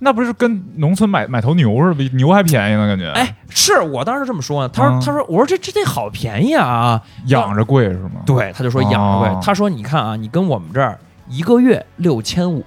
[0.00, 2.86] 那不是跟农村买买头牛似的，比牛还便宜呢？
[2.86, 4.68] 感觉，哎，是我当时这么说呢。
[4.68, 7.02] 他说：“嗯他说，我说这这得好便宜啊！
[7.26, 8.22] 养着贵是吗？
[8.24, 9.28] 对，他就说养着贵。
[9.28, 10.96] 哦他说：你看啊，你跟我们这儿
[11.28, 12.64] 一个月六千五，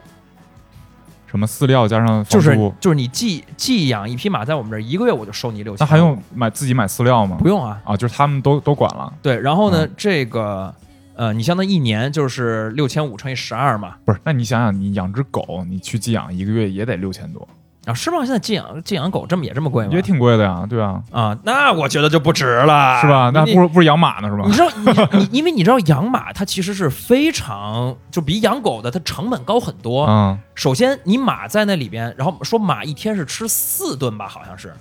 [1.26, 5.88] 什么饲料加上就是就是你寄寄养一匹马，在我们这儿一个月我就收你六千。
[5.88, 7.38] 那还用买自己买饲料吗？
[7.40, 7.80] 不用啊？
[7.86, 10.76] 啊，就是他们都都管了，对，然后呢，嗯这个
[11.22, 13.94] 呃，你相当于一年就是六千五乘以十二嘛。
[14.04, 14.20] 不是？
[14.24, 17.48] 那你想想，你养只狗，你去寄养一个月也得六千多，
[17.86, 18.18] 啊，是吗？
[18.22, 19.92] 现在寄养寄养狗这么也这么贵吗？
[19.94, 23.30] 也挺贵的呀，对啊，啊，那我觉得就不值了，是吧？
[23.32, 24.52] 那你不如不如养马呢，是吧你？
[24.52, 30.08] 知道，你 你因为你知道养马它其实是非常就比养狗的它成本高很多。
[30.08, 34.74] 嗯首先，你马在那里边，然后说马一天是吃四顿吧，好像是，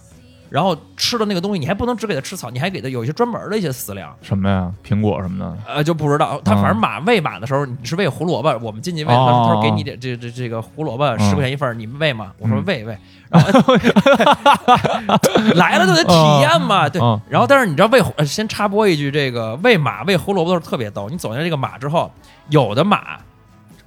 [0.51, 4.15] 然后吃的那个东西你还不能只给它吃草，你还给它有一些专门的一些饲料。
[4.21, 4.71] 什么呀？
[4.85, 12.33] 苹果什么的，呃，就不知道他嗯反正马喂马的时候，你是喂胡萝卜，我们进去喂，哦他说他哦说给你点这这这个胡萝卜嗯十块钱一份，你们喂吗？
[12.39, 12.99] 我说嗯喂喂，
[13.31, 13.49] 然后
[15.55, 17.21] 来了就得体验嘛，对嗯。
[17.29, 21.09] 然后但是你知道喂，呃先插播一句，这个喂马喂胡萝卜都是特别逗。
[21.09, 22.11] 你走进这个马之后，
[22.49, 23.19] 有的马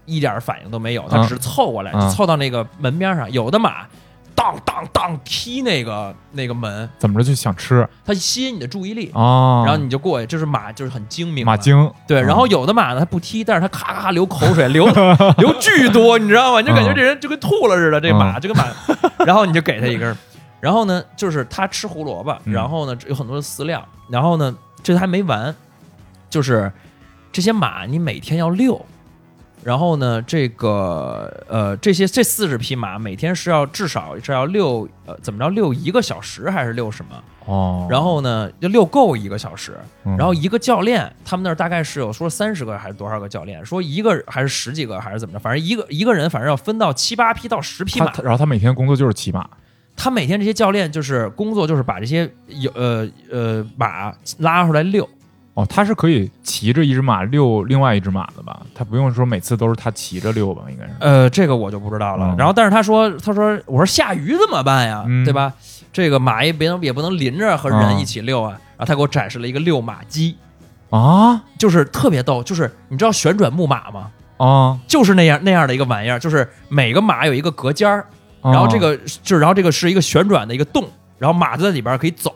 [0.06, 3.86] 一点反应都没有，它嗯只是凑过来，嗯凑到那个门边上；有的马
[4.36, 9.12] 当当当踢那个那个门，怎么着就想吃它吸引你的注意力。
[9.14, 9.64] 啊？
[9.66, 11.46] 然后你就过去，就是马，就是很精明。
[11.46, 14.86] 马精对，嗯然后有的马呢，它不踢，但是它咔咔流口水，流
[15.38, 16.62] 流巨多，你知道吗？
[16.62, 18.66] 你就感觉这人就跟吐了似的，这个马嗯就跟马，
[19.26, 20.18] 然后你就给它一根儿，
[20.60, 25.54] 然后呢，就是它吃胡萝卜，嗯然后呢有很多的饲料，然后呢这还没完，
[26.30, 26.72] 就是
[27.32, 28.84] 这些马你每天要遛。
[29.64, 37.24] 然后呢，这个呃，这些这四十匹马每天是要至少是要遛呃怎么着遛一个小时还是遛什么？
[37.46, 40.16] 哦，然后呢要遛够一个小时，嗯。
[40.18, 48.12] 然后一个教练，他们那儿大概是有说三十个还是多少个教练，说一个还是十几个还是怎么着，反正一个一个人反正要分到七八匹到十匹马。
[48.22, 49.50] 然后他每天工作就是骑马，
[49.96, 55.08] 他每天这些教练就是工作就是把这些有呃呃马拉出来遛，
[55.56, 58.62] 哦，他是可以骑着一只马遛另外一只马的吧？
[58.74, 60.64] 他不用说每次都是他骑着遛吧？
[60.70, 60.92] 应该是。
[61.00, 62.30] 呃，这个我就不知道了。
[62.32, 65.54] 嗯然后但是他说他说我说下雨怎么办呀，嗯对吧？
[65.92, 68.50] 这个马也别能也不能淋着和人嗯一起遛啊。
[68.78, 70.36] 然后他给我展示了一个遛马机。
[70.90, 74.12] 啊就是特别逗，就是你知道旋转木马吗？
[74.38, 78.06] 啊，就是那样那样的一个玩意儿，就是每个马有一个隔间儿，
[78.42, 80.88] 然后这个就是然后这个是一个旋转的一个洞，
[81.18, 82.36] 然后马就在里边可以走，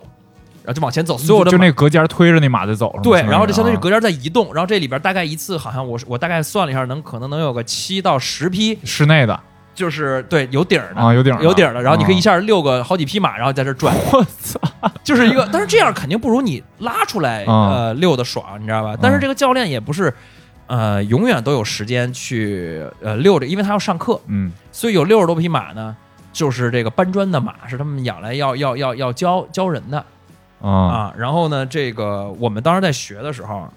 [0.67, 9.39] 然后就往前走，所有的就那隔间推着那马就走了，对，然后就相当于隔间在移动，然后这里边大概一次好像我我大概算了一下，能可能能有个七到十匹，室内的
[9.73, 10.99] 就是对有顶儿的。
[10.99, 14.60] 啊，有顶儿的有顶儿的，然后你可以一啊下遛个好几匹马，然后在这转，我操，
[15.06, 18.93] 就是一个，但是这样肯定不如你拉出来啊呃遛的爽，你知道吧？
[19.01, 20.13] 但是这个教练也不是
[20.65, 25.95] 呃永远都有时间去呃遛着，因为他要上课，嗯所以有六十多匹马呢，
[26.34, 30.03] 就是这个搬砖的马是他们养来要要要要教教人的，
[30.62, 33.67] 啊啊，然后呢，这个我们当时在学的时候，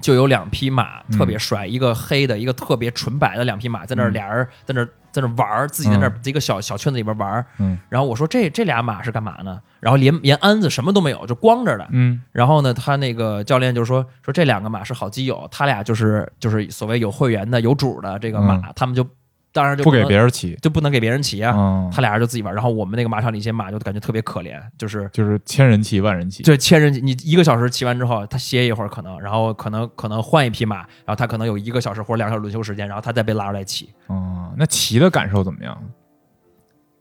[0.00, 7.46] 就有两匹马嗯特别帅，一个黑的，一个特别纯白的两匹马，在那儿嗯俩人在那儿在那儿玩儿，自己在那儿一个小小圈子里边玩儿。
[7.58, 9.60] 嗯然后我说这这俩马是干嘛呢？
[9.80, 11.86] 然后连连鞍子什么都没有，就光着的。
[11.90, 19.06] 嗯然后呢，他那个教练就说说这两个马是好基友，他俩就是就是所谓有会员的有主的这个马，他们就
[19.54, 21.56] 当然就嗯不给别人骑就不能给别人骑啊。
[21.56, 33.88] 啊，他俩人就自己玩，然后我们那个马场里一些马就感觉特别可怜，就是就是千人骑万人骑，对，千人骑你一个小时骑完之后，他歇一会儿可能，然后可能可能换一匹马，然后他可能有一个小时或者两个小时轮休时间，然后他再被拉出来骑。
[34.08, 35.78] 啊，那骑的感受怎么样？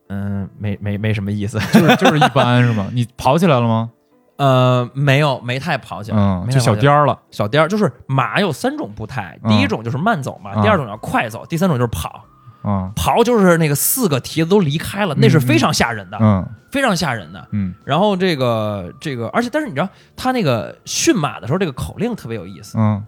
[0.09, 1.57] 嗯，没没没什么意思。
[1.73, 2.87] 就是就是一般是吗？
[2.93, 3.89] 你跑起来了吗？
[4.37, 12.23] 呃，没有没太跑起来，嗯，就小颠儿了小颠儿就是马有三种步态，嗯第一种就是慢走嘛，嗯第二种叫快走，第三种就是跑。
[12.63, 17.47] 啊，跑就是那个四个蹄子都离开了，那是非常吓人的，嗯非常吓人的。
[17.51, 22.77] 嗯然后这个这个，而且但是你知道他那个驯马的时候，这个口令特别有意思。
[22.79, 23.03] 嗯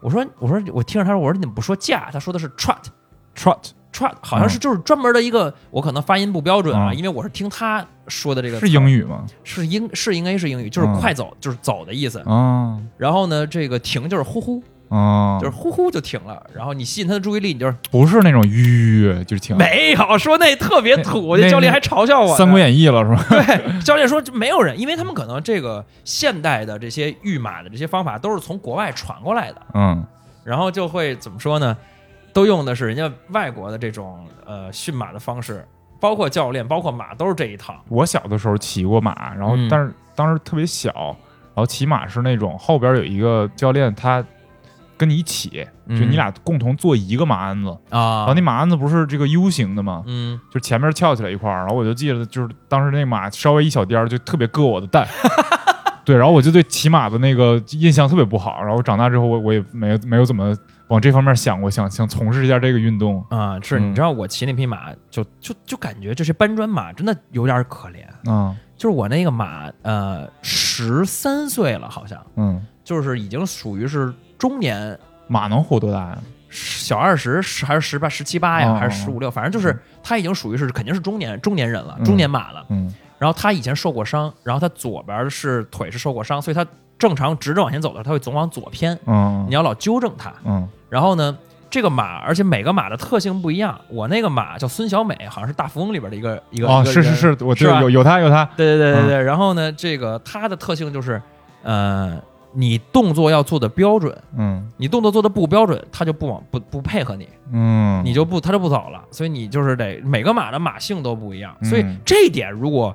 [0.00, 2.10] 我说我说我听着他说，我说你怎么不说驾？
[2.12, 2.82] 他说的是 trot。
[3.36, 9.24] ，trot trot 好像是就是专门的一个，我可能发音不标准啊，嗯因为我是听他说的这个是英，语吗？
[9.44, 12.18] 是英是应该是英语，就是嗯快走，就是走的意思。
[12.26, 16.42] 啊然后呢，这个停就是呼呼，啊，就是呼呼就停了。
[16.54, 22.34] 然后你吸引他的注意力，你就是不是那种吁，就是停没有说那特别土，那这教练还嘲笑我呢。
[22.36, 23.24] 《三国演义》了是吧？
[23.44, 30.04] 对，教练说没有人，因为他们可能这个现代的这些御马的这些方法都是从国外传过来的，嗯
[30.44, 31.76] 然后就会怎么说呢？
[32.32, 35.64] 都用的是人家外国的这种呃驯马的方式，
[36.00, 37.74] 包括教练，包括马都是这一套。
[37.88, 40.92] 我小的时候骑过马，然后嗯但是当时特别小，
[41.54, 44.22] 然后骑马是那种后边有一个教练，他
[44.96, 45.48] 跟你一起，
[45.88, 50.02] 就嗯你俩共同坐一个马鞍子，然啊后那马鞍子不是这个 U 型的吗？
[50.06, 55.06] 嗯，就前面翘起来一块儿，然后我就记得就是当时那马稍微一小颠儿就特别硌我的蛋。
[56.04, 60.54] 对，然后我就对骑马的那个印象特别不好，然后长大之后我我也没有没有怎么
[60.88, 63.24] 往这方面想过，想想从事一下这个运动。
[63.30, 63.90] 啊，是嗯。
[63.90, 68.30] 你知道我骑那匹马，就就就感觉这些搬砖马真的有点可怜。
[68.30, 72.22] 啊，就是我那个马，呃，十三岁了，好像。
[72.36, 76.18] 嗯，就是已经属于是中年，马能活多大呀？
[76.50, 82.64] 小二十十还是十八、十七八呀，哦还是十五六，反正就是他已经属于是肯定是中年中年人了，嗯中年马了。
[82.68, 86.66] 嗯然后他以前受过伤，然后他左边是腿是受过伤，所以他
[86.98, 90.32] 正常直着往前走的时候，他会总往左偏，嗯你要老纠正他。
[90.44, 91.36] 嗯然后呢，
[91.70, 93.80] 这个马，而且每个马的特性不一样。
[93.88, 99.22] 我那个马叫孙小美，好像是大富翁里边的一个一个哦，是是是，我知道有有他有他，对对对对嗯对。
[99.22, 101.20] 然后呢，这个它的特性就是，
[101.62, 102.20] 呃，
[102.54, 104.70] 你动作要做的标准，嗯。
[104.76, 109.04] 你动作做的不标准，它就不往不不配合你，嗯，你就不它就不走了。
[109.10, 112.94] 所以你就是得每个马的马性都不一样，所以嗯这一点如果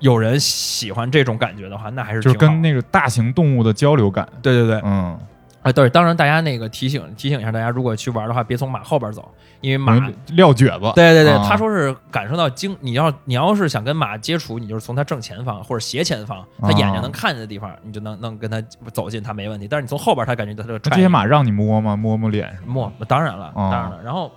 [0.00, 5.18] 有人喜欢这种感觉的话，那还是就是挺跟那个大型动物的交流感，对对对，嗯，
[5.62, 9.94] 哎对，当然大家那个提醒提醒一下大家，如果去玩的话，别从马后边走，因为马
[10.32, 18.60] 撂蹶子，对对对，啊他说是感受到惊，你要你要是想跟马接触，你就是从它正前方或者斜前方，它眼睛能看见的地方，你就能能跟它
[18.92, 19.68] 走近，它没问题。
[19.68, 21.94] 但是你从后边，它感觉它就那这些马让你摸吗？
[21.96, 22.58] 摸摸脸？
[22.66, 24.00] 摸，当然了，啊当然了。
[24.02, 24.32] 然后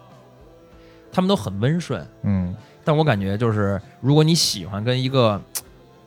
[1.11, 5.41] 他们都很温顺，嗯但我感觉就是如果你喜欢跟一个。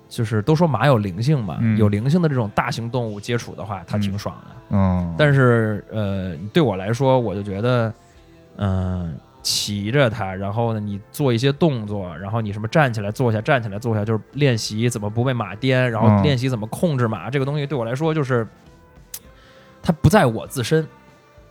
[0.08, 1.76] 就是都说马有灵性嘛，嗯。
[1.76, 4.56] 有灵性的这种大型动物接触的话，它挺爽的。
[4.70, 7.92] 嗯，但是呃，对我来说，我就觉得，
[8.56, 18.46] 嗯、骑着它，然后呢，你做一些动作，然后你什么站起来、坐下、站起来、坐下，就是练习怎么不被马颠，然后嗯练习怎么控制马，这个东西对我来说就是，
[19.82, 20.86] 它不在我自身，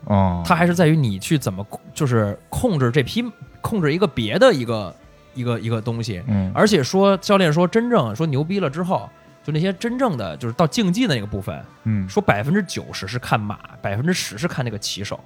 [0.06, 3.24] 哦，它还是在于你去怎么控就是控制这匹，
[3.62, 4.93] 控制一个别的一个
[5.38, 6.21] 一个一个东西。
[6.28, 9.10] 嗯而且说教练说，真正说牛逼了之后，
[9.43, 15.19] 就那些真正的就是到竞技的那个部分，嗯说百分之九十是看马，百分之十是看那个骑手。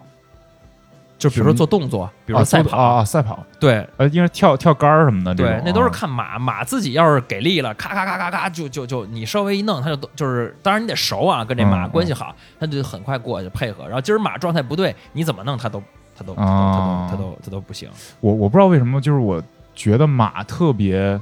[1.17, 13.83] 就比如说做动作，比如说啊赛跑，啊啊赛跑，对呃，因为跳跳杆儿什么的对那都是看马，马自己要是给力了，咔咔咔咔咔，就就就你稍微一弄，它就就是，当然你得熟啊，跟这马嗯关系好，它就很快过去配合。
[13.85, 15.83] 然后今儿马状态不对，你怎么弄它都
[16.17, 17.87] 它都它都它都它都不行。
[18.19, 19.39] 我我不知道为什么，就是我
[19.81, 21.19] 觉得马特别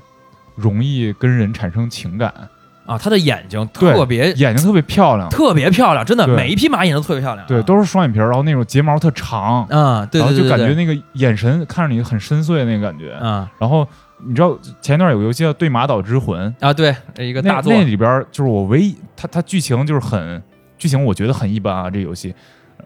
[0.56, 2.34] 容易跟人产生情感，
[2.86, 7.48] 啊，它的眼睛特别眼睛特别漂亮，特别漂亮，真的，每一匹马眼睛都特别漂亮啊。
[7.48, 13.14] 对，都是双眼皮儿，然后那种睫毛特长，啊，对对对，然后就感觉那个眼神看着你很深邃那个感觉。
[13.14, 13.88] 啊然后
[14.28, 20.44] 你知道前一段有个游戏叫《对马岛之魂》，啊，对一个那大作那里边就是我唯一，它它剧情就是很
[20.78, 22.36] 剧情，我觉得很一般啊，这游戏。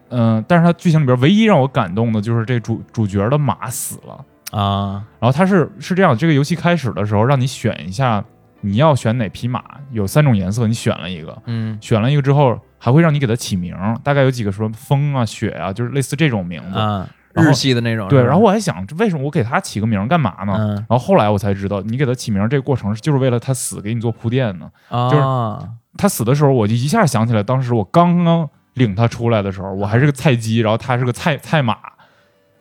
[0.09, 4.23] 嗯、但是它剧情里边唯一让我感动的就是这主主角的马死了。
[4.53, 8.23] 啊然后它是是这样，这个游戏开始的时候让你选一下
[8.61, 9.61] 你要选哪匹马，
[9.91, 16.77] 有三种颜色，你选了一个，嗯选了一个之后还会让你给它起名，大概有几个什么风啊、雪啊，就是类似这种名字。
[16.77, 18.07] 啊，日系的那种。
[18.07, 20.53] 对，然后我还想，为什么我给它起个名干嘛呢？
[20.55, 24.69] 嗯然后后来我才知道，你给它起名这个过程是就是为了它死给你做铺垫呢。
[25.09, 31.77] 就是啊他死的时候，我就一下想起来，当时我刚刚领他出来的时候，我还是个菜鸡，然后他是个菜菜马，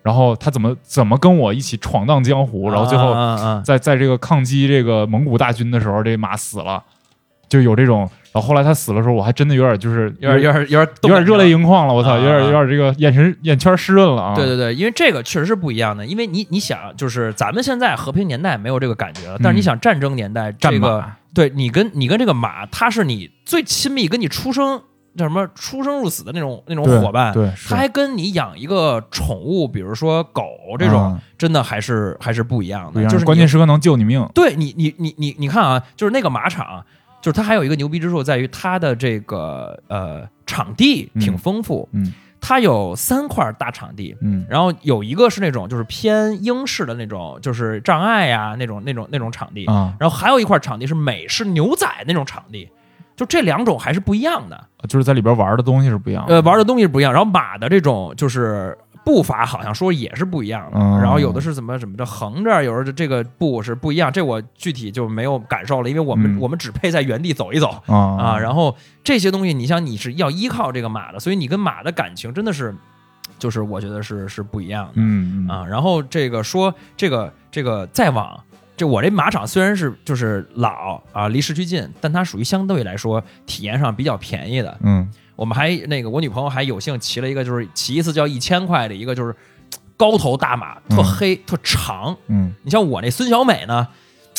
[0.02, 3.14] 然后他怎么怎么跟我一起闯荡江湖，然后最后
[3.64, 6.82] 在在这个抗击这个蒙古大军的时候，这马死了，
[7.48, 8.10] 就有这种。
[8.32, 14.34] 然后后来他死的时候，我还真的有点就是有点有点有点有点热泪盈眶了，我操，啊有点有点这个眼神眼圈湿润了啊。
[14.34, 24.80] 对对对，因为这个确实是不一样的，因为你你想，就是咱们现在和平年代没有这个感觉了，但是你嗯想战争年代，战这个，对你跟你跟这个马，它是你最亲密，跟你出生
[25.16, 30.42] 叫什么出生入死的那种那种伙伴，对，是它还跟你养一个宠物，比如说狗
[30.78, 34.26] 这种，嗯真的还是还是不一样的，就是关键时刻能救你命。
[34.34, 36.84] 对你，你你你你看啊，就是那个马场，
[37.20, 44.16] 就是它还有一个牛逼之处在于它的这个呃场地挺嗯丰富，嗯它有三块大场地。
[44.20, 52.68] 嗯然后有一个是那种就是偏英式的那种，就是障碍呀、那种那种那种场地，啊，然后还有一块场地是美式牛仔那种场地，
[53.16, 56.34] 就这两种还是不一样的，就是在里边玩的东西是不一样的。
[56.34, 57.12] 呃，玩的东西是不一样。
[57.12, 67.82] 然后马的这种就是步伐好像说也是不一样的，嗯然后有的是怎么怎么着横着，有时候这个步是不一样，这我具体就没有感受了，因为我们、嗯我们只配在原地走一走。
[67.86, 72.74] 啊啊，然后这些东西，你像你是要依靠这个马的，所以你跟马的感情真的是，
[73.38, 74.92] 就是我觉得是是不一样的。
[74.96, 78.38] 嗯嗯啊，然后这个说这个这个再往
[78.82, 84.76] 这我这马场虽然是就是老啊，离市区近，但它属于相对来说体验上比较便宜的。
[84.82, 89.34] 嗯我们还那个我女朋友还有幸骑了一个，就是骑一次就要一千块的一个，就是
[89.96, 92.16] 高头大马，特嗯黑、特长。
[92.26, 93.86] 嗯你像我那孙小美呢，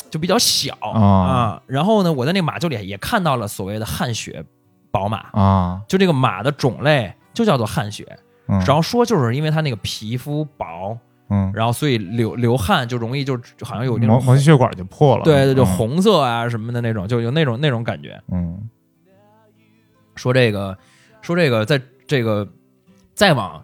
[0.10, 1.62] 就比较小啊啊。
[1.68, 4.44] 然后呢，我在那个马厩里也看到了所谓的汗血
[4.92, 8.06] 宝马，啊，就这个马的种类就叫做汗血。
[8.50, 10.98] 嗯然后说就是因为它那个皮肤薄，
[11.30, 15.24] 嗯，然后所以流流汗就容易就好像有那毛种毛细血管就破了。
[15.24, 18.22] 对对，就嗯红色啊什么的那种，就有那种那种感觉。
[18.32, 18.70] 嗯
[20.16, 20.78] 说这个，
[21.22, 22.48] 说这个，在这个
[23.16, 23.64] 再往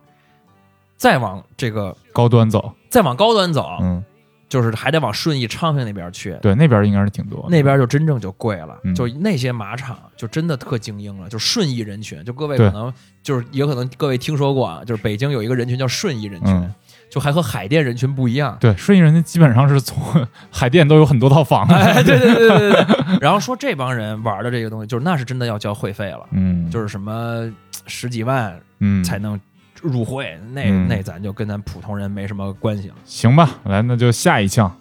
[0.97, 2.73] 再往这个高端走。
[2.89, 4.03] 再往高端走，嗯，
[4.47, 6.35] 就是还得往顺义昌平那边去。
[6.41, 7.45] 对，那边应该是挺多。
[7.51, 12.23] 那边就真正就贵了，嗯就那些马场就真的特精英了，就顺义人群。
[12.25, 12.91] 就各位可能
[13.21, 16.73] 就是也可能各位听说过啊，就是北京有一个人群叫顺义人群，嗯
[17.09, 18.55] 就还和海淀人群不一样。
[18.59, 19.97] 对，顺义人家基本上是从
[20.51, 23.17] 海淀都有很多套房对对对对对对。
[23.19, 27.51] 然后说这帮人玩的这个东西，就是那是真的要交会费了，嗯，就是什么
[27.87, 29.39] 十几万嗯才能
[29.81, 32.95] 入会，那嗯那咱就跟咱普通人没什么关系了。
[33.05, 34.71] 行吧，来，那就下一项。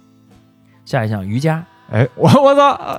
[0.85, 2.99] 下一项瑜伽，哎，我我操，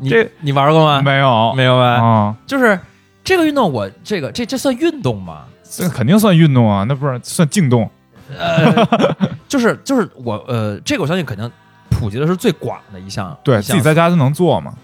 [0.00, 1.00] 你这你玩过吗？
[1.02, 2.02] 没有没有吧？
[2.02, 2.76] 啊，就是
[3.22, 5.44] 这个运动我，这个这这算运动吗？
[5.62, 7.88] 这肯定算运动啊，那不是算静动。
[8.36, 8.86] 呃，
[9.48, 11.50] 就是就是我呃，这个我相信肯定
[11.90, 14.74] 普及的是最广的一项，对项自己在家就能做嘛。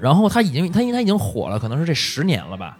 [0.00, 2.76] 然后它已经它因为它已经火了，可能是这十年了吧，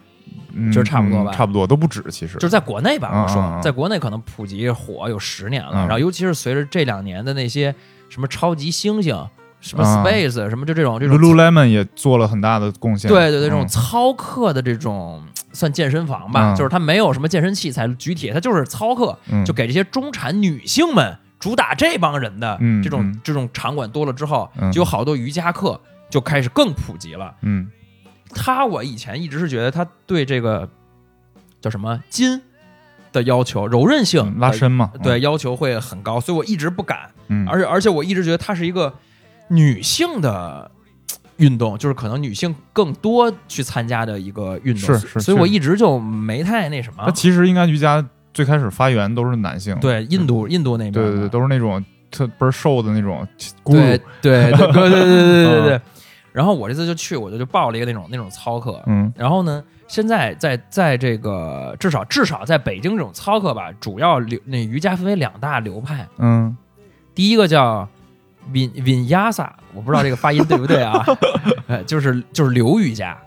[0.53, 2.35] 嗯，就是差不多吧嗯差不多都不止，其实。
[2.35, 5.79] 就是在国内吧，我说在国内可能普及火有十年了，嗯。
[5.81, 7.73] 然后尤其是随着这两年的那些
[8.07, 9.27] 什么超级猩猩、
[9.59, 10.03] 什么嗯。
[10.03, 13.09] Space、什么就这种这种 Lululemon 也做了很大的贡献。
[13.11, 13.67] 对对对，这种嗯。
[13.67, 16.55] 操课的这种算健身房吧，嗯。
[16.55, 19.45] 就是它没有什么健身器材举铁，它就是操课，嗯。
[19.45, 23.21] 就给这些中产女性们主打这帮人的嗯这种、嗯。
[23.23, 24.71] 这种场馆多了之后，嗯。
[24.71, 25.79] 就有好多瑜伽课
[26.09, 27.35] 就开始更普及了。
[27.41, 27.69] 嗯。
[28.31, 30.69] 他我以前一直是觉得他对这个
[31.61, 32.39] 叫什么筋
[33.11, 37.09] 的要求、柔韧性嗯拉伸嘛，对要求会很高，所以我一直不敢。
[37.29, 38.93] 嗯，而且而且我一直觉得它是一个
[39.47, 40.69] 女性的
[41.39, 47.03] 运动，就是可能女性更多去参加的一个运动，是是所以我一直就没太那什么。
[47.05, 47.11] 那。
[47.11, 53.27] 其实应该瑜伽最开始发源都是男性，对，印度印度那边，对对对，都是那种特倍儿瘦的那种
[53.63, 55.81] 咕对，对对对对对对。
[56.31, 59.11] 然后我这次就去，我就就报了一个那种那种操课，嗯。
[59.17, 66.55] 然后呢，现在在在这个至少至少在北京这种操课吧，主要流那瑜伽分为两大流派，嗯。
[67.15, 67.89] 第一个叫
[68.51, 71.03] Vin Vinyasa，我不知道这个发音对不对啊，
[71.67, 73.17] 呃，就是就是流瑜伽，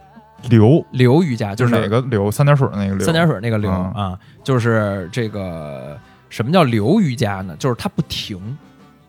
[0.49, 2.31] 流流瑜伽就是哪个流？
[2.31, 3.05] 三点水的那个流？
[3.05, 5.99] 三点水那个流、嗯啊，就是这个
[6.29, 7.57] 什么叫流瑜伽呢？
[7.59, 8.59] 就是它不停，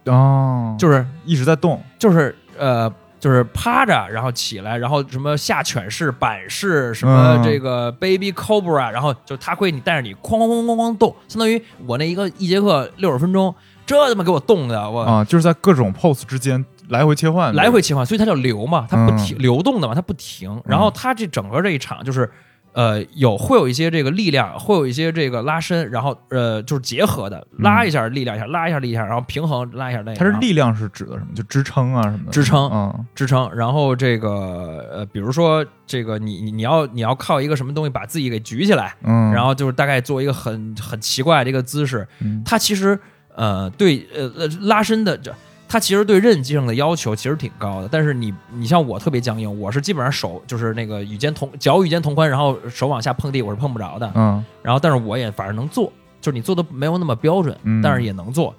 [0.06, 2.92] 哦，就是一直在动，就是呃。
[3.24, 13.56] 就是趴着，然后起来，然后什么下犬式、板式，什么嗯这个 baby cobra，、然后就他会你带着你哐哐哐哐哐动，相当于我那一个一节课六十分钟，
[13.86, 19.18] 这他妈给我冻的，我、啊，就是在各种 pose 之间来回切换，来回切换，所以它叫流嘛，它不嗯。
[19.18, 20.62] 停、流动的嘛，它不停。
[20.66, 22.30] 然后它这整个这一场就是，
[22.74, 30.16] 呃，有会有一些这个力量，会有一些这个拉伸，然后呃就是结合的，拉一下力量一下，拉一下力量一下，然后平衡拉一下那个。
[30.16, 31.28] 它是力量是指的什么？
[31.36, 33.06] 就支撑啊什么的，支撑嗯。
[33.14, 42.42] 支撑，然后这个呃，比如说这个你你你要你要靠一个什么东西把自己给举起来，嗯，然后就是大概做一个很很奇怪的一个姿势，嗯。
[42.44, 43.00] 它其实
[43.36, 45.34] 呃对呃呃拉伸的这。
[45.66, 54.46] 他其实对韧劲上的要求其实挺高的，但是你你像我特别僵硬，我是基本上手就是那个与肩同脚与肩同宽，然后手往下碰地我是碰不着的，嗯。
[54.62, 58.54] 然后但是我也反正能做，就是你做的没有那么标准，嗯但是也能做，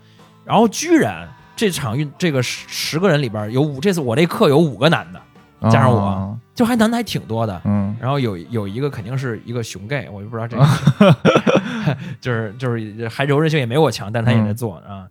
[0.45, 7.95] 然后居然这场运这个十十个人里边有五，这次我这课有五个男的，加上我啊就还男的还挺多的，嗯。
[8.01, 10.65] 然后有有一个肯定是一个熊 gay，我就不知道这个，
[12.21, 15.09] 就是就是还柔韧性也没我强，但他也在做、啊。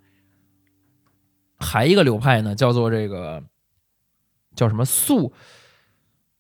[1.60, 3.42] 还一个流派呢，叫做这个
[4.56, 5.34] 叫什么素，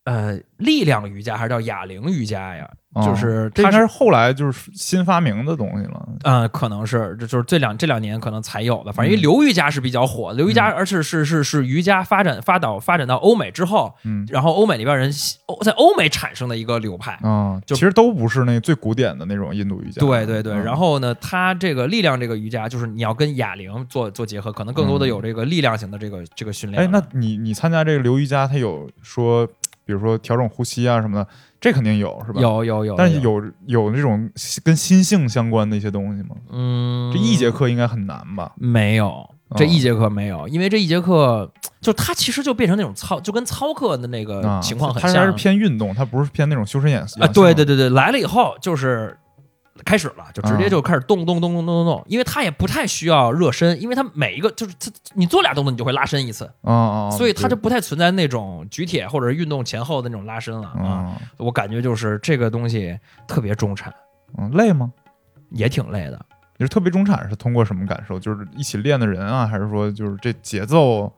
[0.06, 2.70] 呃，力量瑜伽还是叫哑铃瑜伽呀？
[2.94, 15.12] 哦就是它是后来就是新发明的东西了，呃，可能是这就是这两这两年可能才有的，反正因为嗯流瑜伽是比较火的，流瑜伽而且是是是瑜伽发展发导发展到欧美之后，嗯然后欧美那边人
[15.48, 17.14] 欧在欧美产生的一个流派。
[17.24, 29.50] 啊，就其实都不是那最古典的那种印度瑜伽，对对对，嗯然后呢，它这个力量这个瑜伽，就是你要跟哑铃做做结合，可能更多的有这个力量型的这个这个训练哎，那你你参加这个流瑜伽，它有说，
[29.86, 31.28] 比如说调整呼吸啊什么的，
[31.60, 34.30] 这肯定有是吧？，有有有，但是有有那种
[34.64, 36.36] 跟心性相关的一些东西吗？
[36.52, 38.52] 嗯，这一节课应该很难吧？
[38.56, 45.14] 没有，哦这一节课没有，因为这一节课 就它其实就变成那种操，就跟操课的那个啊，情况很像。
[45.14, 49.18] 它还是偏运动，它不是偏那种修身养啊，对对对对，来了以后就是
[49.84, 60.88] 开始了，就直接啊就开始动动动动动动动，因为他也不太需要热身，因为他每一个就是他你做俩动作你就会拉伸一次，啊啊，所以他就不太存在那种举铁或者运动前后的那种拉伸了啊。
[60.88, 63.94] 啊我感觉就是这个东西特别中产，
[64.38, 64.92] 嗯累吗？
[65.52, 66.26] 也挺累的。
[66.58, 68.20] 你是特别中产是通过什么感受？
[68.20, 71.12] 就是一起练的人啊，还是说就是这节奏？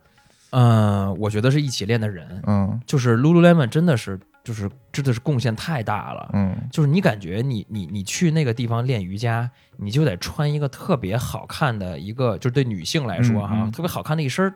[0.51, 6.29] 嗯、我觉得是一起练的人，嗯就是 Lululemon 真的是就是真的是贡献太大了。
[6.31, 14.53] 嗯就是你感觉你你你去那个地方练瑜伽，你就得穿一个特别好看的一个，就是对女性来说哈，嗯嗯特别好看的一身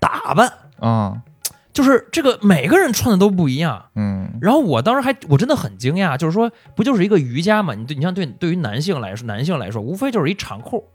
[0.00, 1.22] 打扮，啊
[1.72, 3.90] 就是这个每个人穿的都不一样。
[3.94, 7.74] 嗯然后我当时还我真的很惊讶，就是说不就是一个瑜伽嘛？
[7.74, 10.88] 你对你像对对于男性来说，男性来说无非就是一长裤，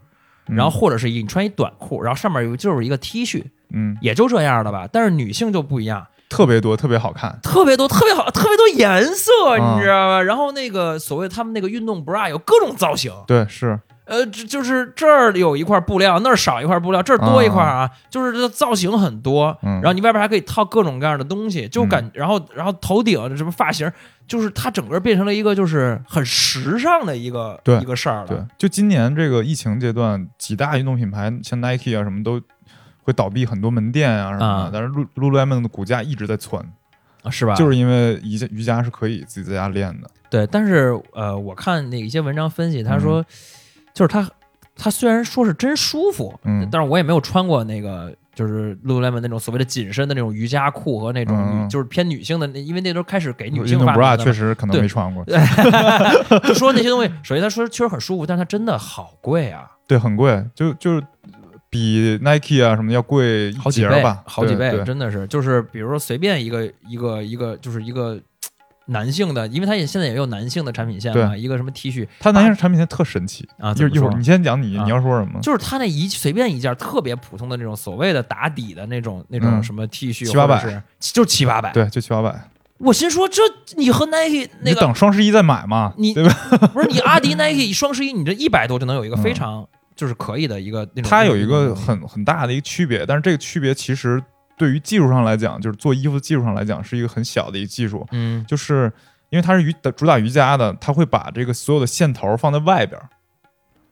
[0.48, 4.86] 嗯，然后或者是一你穿一短裤，然后上面有就是一个 T 恤，嗯也就这样的吧。
[4.92, 7.38] 但是女性就不一样，特别多，特别好看。
[7.42, 10.22] 特别多，特别好，特别多颜色，啊你知道吧？
[10.22, 19.56] 然后那个所谓他们那个运动 bra 有各种造型，对，是呃，这就是这儿有一块布料，那儿少一块布料，这儿多一块啊，就是这造型很多。
[19.62, 23.90] 嗯然后你外边还可以套各种各样的东西，就感，然后然后头顶什么发型，
[24.28, 28.26] 就是它整个变成了一个就是很时尚的一个一个事儿了。
[28.28, 32.40] 对，就今年这个疫情阶段，几大运动品牌像 Nike 啊什么都
[33.06, 34.70] 会倒闭很多门店啊什么的，啊。
[34.72, 36.60] 但是 Lu Lululemon 的股价一直在窜，
[37.22, 37.54] 啊是吧？
[37.54, 40.10] 就是因为瑜伽瑜伽是可以自己在家练的。
[40.28, 43.00] 对，但是呃，我看那一些文章分析，他嗯。
[43.00, 43.24] 说，
[43.94, 44.28] 就是他
[44.74, 46.68] 他虽然说是真舒服，嗯。
[46.70, 51.68] 但是我也没有穿过那个就是 Lululemon 那种所谓的紧身的那种瑜伽裤和那种女、嗯。
[51.68, 55.24] 就是偏女性的那，因为那都开始给女性发明 bra 的确实可能没穿过，
[56.42, 61.00] 就说那些东西，首先他说确实很舒服，但是它真的好贵啊，对，很贵，就就
[61.76, 68.18] 比 Nike 啊什么要贵好几倍吧，好几倍，真的是，就是比如说随便一个一个一个就是一个。
[68.88, 75.40] 男性的，因为它也现在也有男性的产品线嘛，一个什么 T 恤它男性产品线特神奇啊，一会儿一会儿你先讲你啊你要说什么？
[75.42, 82.48] 就是它那一随便一件特别普通的那种所谓的打底的那种那种嗯什么 T 恤，七八百就七八百，对，就七八百，
[82.78, 83.42] 我心说这
[83.76, 86.32] 你和 Nike 那你个等双十一再买嘛，你对吧？
[86.72, 89.66] 不是你阿迪 Nike 双十一，你这一百多就能有一个非常
[89.96, 91.10] 就是可以的一个那种。
[91.10, 94.22] 它有一个很很大的一个区别，但是这个区别其实
[94.56, 98.44] 对于技术上来讲，就是做衣服的技术上来讲，是一个很小的一个技术，嗯。
[98.46, 98.92] 就是
[99.30, 103.00] 因为它是瑜主打瑜伽的，它会把这个所有的线头放在外边，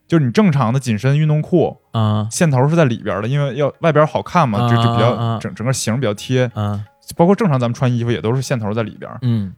[0.06, 2.28] 就是你正常的紧身运动裤啊。
[2.30, 6.84] 线头是在里边的，因为要外边好看嘛，啊就就比较整整个型比较贴，啊。
[7.16, 9.10] 包括正常咱们穿衣服也都是线头在里边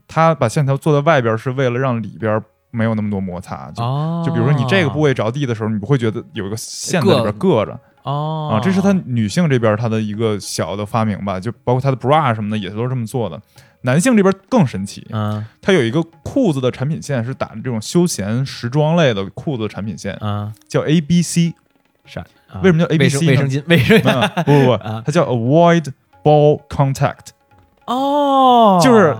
[0.05, 7.79] 它把线头做在外边是为了让里边儿没有那么多摩擦，就哦，就比如说你这个部位着地的时候，你不会觉得有一个线在里边硌着。
[8.03, 8.51] 哦。
[8.53, 13.39] 啊，这是它女性这边它的一个小的发明吧，就包括它的 bra 什么的也都是这么做的。
[13.81, 15.45] 男性这边更神奇，嗯。
[15.61, 20.51] 它有一个裤子的产品线是打这种休闲时装类的裤子的产品线，嗯。
[20.67, 21.53] 叫 A B C。
[22.05, 22.21] 啥？
[22.49, 22.59] 啊。
[22.63, 23.63] 为什么叫 ABC 卫生巾？
[23.67, 25.87] 卫生嗯不不不啊，它叫 Avoid
[26.23, 27.27] Ball Contact。
[27.85, 29.15] 哦，就是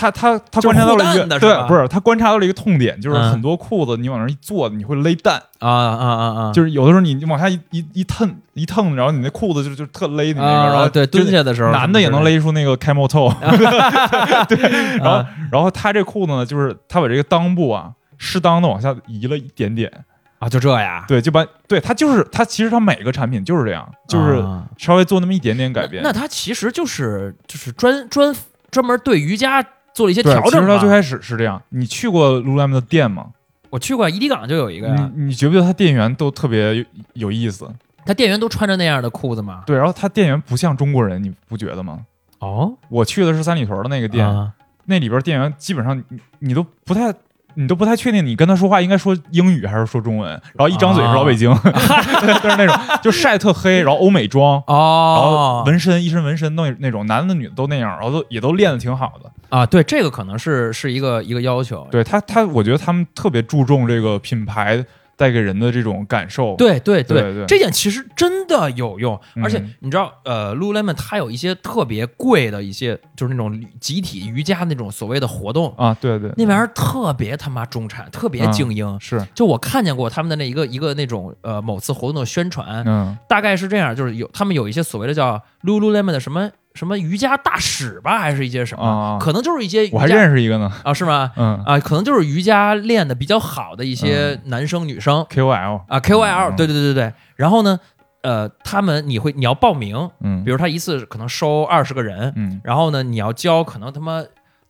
[0.00, 3.30] 他他他观察到了一个对不是他观察到了一个痛点，就是嗯。
[3.30, 5.42] 很多裤子你往那儿一坐，你会勒蛋。
[5.58, 13.30] 啊啊啊啊，就是有的时候你你往下一一一蹭一蹭，然后你那裤子就就特勒你那然后对蹲下的时候，男的也能勒出那个 camel toe，
[14.48, 14.58] 对，
[14.98, 15.26] 然后啊。
[15.52, 19.90] 然后他这裤子呢，就是他把这个裆部啊适当的往下移了一点点，
[20.38, 24.64] 啊，就这样，对，就把对他就是他其实他每个产品就是这样，就是啊。
[24.78, 26.02] 稍微做那么一点点改变。
[26.02, 28.34] 那他其实就是就是专专
[28.70, 29.62] 专门对瑜伽
[29.94, 30.58] 做了一些调整其。
[30.60, 31.62] 实他最开始是这样。
[31.70, 33.26] 你去过 Lululemon 的店吗？
[33.70, 36.84] 我去过伊迪港就有一个呀，你你觉不觉得他店员都特别有
[37.14, 37.68] 有意思？
[38.04, 39.62] 他店员都穿着那样的裤子吗？
[39.66, 42.00] 对，然后他店员不像中国人，你不觉得吗？
[42.40, 44.52] 哦，我去的是三里屯的那个店，啊
[44.86, 46.04] 那里边店员基本上你
[46.38, 47.14] 你都不太。
[47.54, 59.30] 你都不太确定，你跟他说话应该说英语还是说中文，然后一张嘴是老北京， 就是那种就晒特黑，然后欧美妆，然后哦纹身一身纹身那那种，男的女的都那样，然后都也都练的挺好的。
[59.48, 61.86] 啊，对，这个可能是是一个一个要求。
[61.90, 64.84] 对他他，我觉得他们特别注重这个品牌
[65.20, 66.56] 带给人的这种感受。
[66.56, 67.20] 对对对。
[67.20, 69.44] 对这点其实真的有用，嗯。
[69.44, 78.98] 而且你知道，呃，Lululemon 它有一些特别贵的一些，就是那种集体瑜伽那种所谓的活动，啊，对对，那玩意儿特别他妈中产，特别精英。
[78.98, 79.22] 是。
[79.34, 83.14] 就我看见过他们的那一个一个那种呃某次活动的宣传，嗯。
[83.28, 91.32] 大概是这样，就是有他们有一些所谓的叫 Lululemon 的什么什么瑜伽大使吧，还是一些什么，啊，可能就是一些我还认识一个呢，啊，是吗？
[91.36, 91.62] 嗯。
[91.64, 96.56] 啊，可能就是瑜伽练的比较好的一些男生女生、，KOL 啊，KOL，嗯。
[96.56, 97.08] 对对对对。
[97.08, 97.12] 对。
[97.36, 97.78] 然后呢，
[98.22, 102.60] 呃，他们你会你要报名，嗯，比如他一次可能收二十个人，嗯。
[102.62, 104.22] 然后呢，你要交可能他妈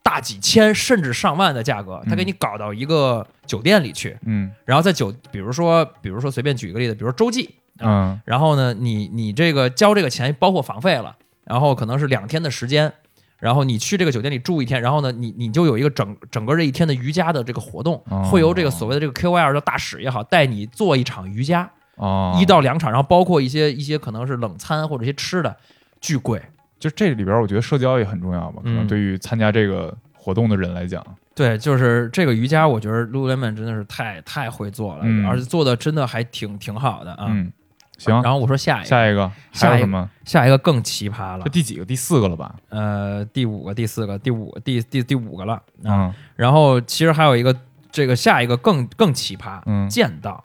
[0.03, 4.51] 大几千甚至上万的价格，他给嗯你搞到一个酒店里去，嗯。
[4.65, 8.19] 然后在酒，比如说比如说随便举个例子，比如说洲际，嗯。
[8.25, 11.15] 然后呢，你你这个交这个钱包括房费了，
[11.45, 12.93] 然后可能是两天的时间，
[13.39, 18.23] 然后你去这个酒店里住一天，然后呢，你你就有一个整整个这一天的瑜伽的这个活动，哦。
[18.25, 25.57] 会由这个所谓的这个 KOL 叫大使也好，带你做一场瑜伽，哦，一到两场，然后包括一些一些可能是冷餐或者一些吃的，
[26.01, 26.41] 巨贵。
[26.79, 28.87] 就这里边，我觉得社交也很重要吧，可能嗯。
[28.87, 35.27] 对于参加这个活动的人来讲，对，就是这个瑜伽，我觉得 Lululemon 真的是太太会做了，嗯。
[35.27, 37.27] 而且做的真的还挺挺好的啊。
[37.29, 37.53] 嗯，
[38.01, 40.11] 行，然后我说下一个，下一个下一个还有什么？
[40.25, 41.85] 下一个更奇葩了这，第几个？
[41.85, 42.55] 第四个了吧？
[42.71, 45.61] 呃，第五个、第四个、第五个、第第第五个了啊。
[45.85, 47.55] 嗯然后其实还有一个，
[47.93, 50.43] 这个下一个更更奇葩，嗯，剑道，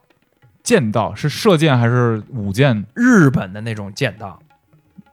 [0.62, 2.86] 剑道是射箭还是舞剑？
[2.93, 4.38] 日本的那种剑道，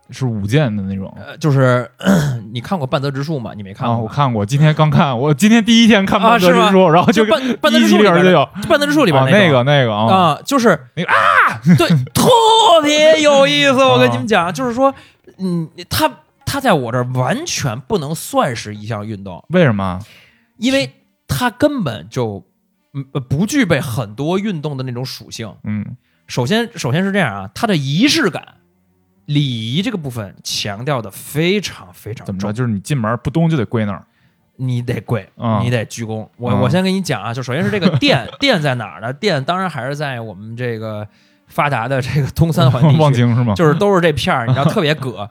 [0.09, 1.13] 是舞剑的那种。
[1.17, 1.89] 呃，就是
[2.51, 3.53] 你看过半泽直树吗？
[3.55, 4.01] 你没看啊，过啊？
[4.03, 11.15] 我看过，今天刚看，我今天第一天看啊半泽直树，然后就就半半泽直树里边就有半泽直树里边啊那个个那个啊，啊，就是那个啊，
[11.77, 12.29] 对，特
[12.83, 13.73] 别有意思。
[13.83, 14.93] 我 跟你们讲，就是说，
[15.39, 16.11] 嗯，他
[16.45, 19.99] 他在我这儿完全不能算是一项运动，为什么？
[20.57, 20.91] 因为
[21.27, 22.45] 他根本就
[22.93, 25.51] 嗯呃不具备很多运动的那种属性。
[25.63, 25.97] 嗯
[26.27, 28.41] 首先，首先是这样啊，它的仪式感、
[29.25, 29.41] 礼
[29.75, 32.47] 仪这个部分强调的非常非常怎么着？
[32.47, 34.03] 重，就是你进门不咚就得跪那儿。
[34.55, 36.27] 你得跪，嗯你得鞠躬。
[36.37, 39.11] 我、嗯我先跟你讲啊，就首先是这个 店店在哪儿呢？
[39.11, 41.07] 店当然还是在我们这个
[41.47, 43.55] 发达的这个东三环地区， 望京是吗？
[43.55, 45.27] 就是都是这片儿，你知道 特别葛。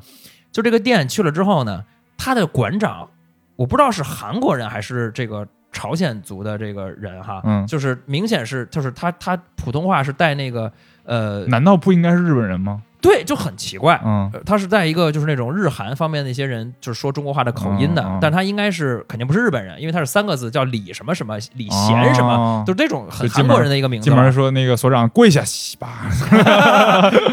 [0.51, 1.85] 就这个店去了之后呢，
[2.19, 3.09] 他的馆长
[3.55, 10.71] 我不知道是韩国人还是这个朝鲜族的这个人哈，嗯就是明显是就是他他普通话是带那个
[11.05, 12.83] 呃难道不应该是日本人吗？
[13.03, 14.01] 对，就很奇怪。
[14.05, 24.15] 嗯呃他是在一个就是那种日韩方面的一些人，就是说中国话的口音的，嗯嗯但他应该是肯定不是日本人，因为他是三个字叫李什么什么李贤什么，哦就是这种很韩国人的一个名字吧。
[24.17, 26.07] 进门说那个所长跪下，洗吧。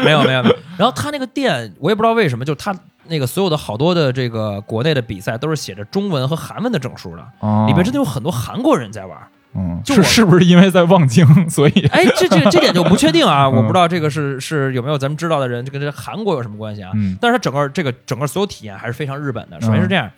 [0.04, 0.56] 没有没有没有。
[0.76, 2.74] 然后他那个店，我也不知道为什么，就他
[3.06, 9.16] 那个所有的好多的这个国内的比赛都是写着中文和韩文的证书的，哦里边真的有很多韩国人在玩。
[9.54, 11.86] 嗯，就是是不是因为在望京，所以？
[11.92, 13.52] 哎，这这这点就不确定啊，嗯。
[13.52, 16.92] 我不知道这个是是有没有咱们知道的人，这跟这韩国有什么关系啊？
[16.94, 17.16] 嗯。
[17.20, 19.60] 但是它整个这个整个所有体验还是非常日本的。
[19.60, 20.10] 首先是这样，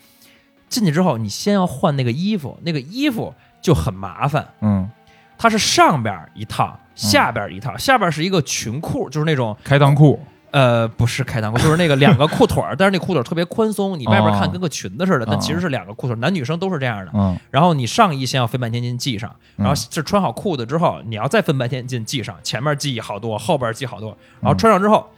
[0.69, 4.91] 进去之后你先要换那个衣服，那个衣服就很麻烦，嗯。
[5.39, 17.11] 它是上边一套，下边一套，下边是一个裙裤，就是那种开裆裤，呃不是开裆裤，就是那个 两个裤腿儿，但是那裤腿儿特别宽松，你外边看哦跟个裙子似的，但其实是两个裤腿儿，男女生都是这样的。
[17.15, 25.09] 嗯然后你上衣先要分半天巾系上，然后嗯这穿好裤子之后，你要再分半天巾系上，前面系好多，后边系好多，然后嗯穿上之后，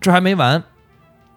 [0.00, 0.62] 这还没完，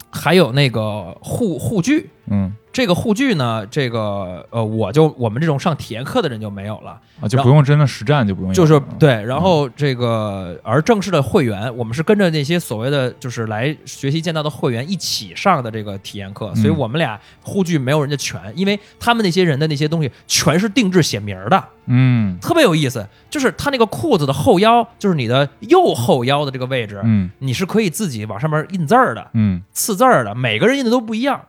[0.09, 2.09] 还有那个护护具。
[2.29, 2.53] 嗯。
[2.71, 22.37] 这个护具呢，这个呃，我就我们这种上体验课的人就没有了，啊，就不用真的实战，就不用就是对，然后这个而正式的会员，我们是跟着那些所谓的就是来学习剑道的会员一起上的这个体验课，所以嗯我们俩护具没有人家全，因为他们那些人的那些东西全是定制写名儿的，嗯。
[22.39, 23.05] 特别有意思。
[23.31, 27.31] 就是他那个裤子的后腰，就是你的右后腰的这个位置，嗯。
[27.39, 29.61] 你是可以自己往上面印字儿的、嗯。
[29.73, 31.41] 刺字儿的，每个人印的都不一样。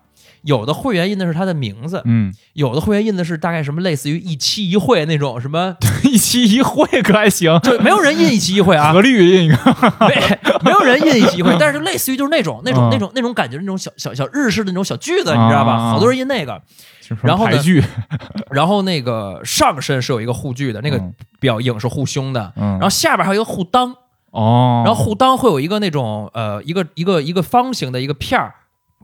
[0.42, 9.56] 有的会员印的是他的名字，嗯，有的会员印的是大概什么类似于一期一会那种什么， 一期一会可还行，就没有人印一期一会啊，何律印一个，
[10.08, 12.90] 没没有人印一期一会， 但是就类似于就是那种那种嗯。
[12.90, 15.72] 那种那种感觉，那种小小小日式的那种小句子，你知道吧？
[15.74, 16.60] 啊好多人印那个，
[17.00, 17.82] 就是然后呢排剧，
[18.50, 21.14] 然后那个上身是有一个护具的，那个嗯。
[21.40, 23.94] 比较硬，是护胸的，嗯，然后下边还有一个护裆，
[24.30, 28.52] 哦，然后护裆会有一个那种呃一个一个一个方形的一个片儿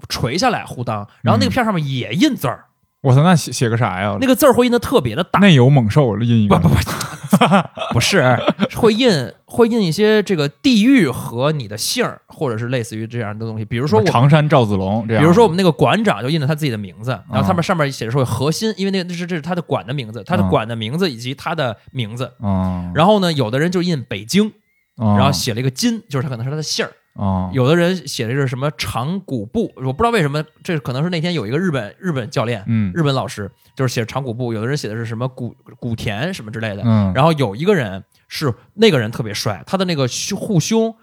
[0.09, 2.64] 垂下来护裆，然后那个片儿上面也印字儿，
[3.03, 4.16] 我操，那写写个啥呀？
[4.20, 5.40] 那个字儿会印的特别的大。
[5.40, 8.38] 内有猛兽印一个，不不不，不 是
[8.74, 13.64] 会印会印一些这个地域和你的姓儿，或者是类似于这样的东西。
[13.64, 22.32] 比如说我常山赵子龙这样，比如说我们那个馆长就印了他自己的名字，然后他啊们上面写着说核心，因为那个那是这是他的馆的名字，他的啊馆的名字以及他的名字。
[22.42, 24.53] 嗯，然后呢，有的人就印北京，
[24.97, 26.92] 然然后写了一个金，就是他可能是他的姓儿。
[27.16, 32.92] 哦，有的人写的是什么长谷部，我不知道为什么，这可能是那天有一个日本日本教练，嗯。
[32.94, 36.82] 日本老师就是写长谷部，有的人写的是什么古古田什么之类的。
[36.84, 40.94] 嗯，然后有一个人是那个人特别帅，他的那个胸护胸，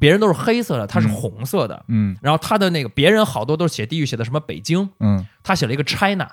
[0.00, 1.84] 别人都是黑色的，他是嗯红色的。
[1.88, 2.16] 嗯。
[2.22, 5.26] 然后他的那个别人好多都是写地域，写的什么北京，嗯。
[5.42, 6.28] 他写了一个 China，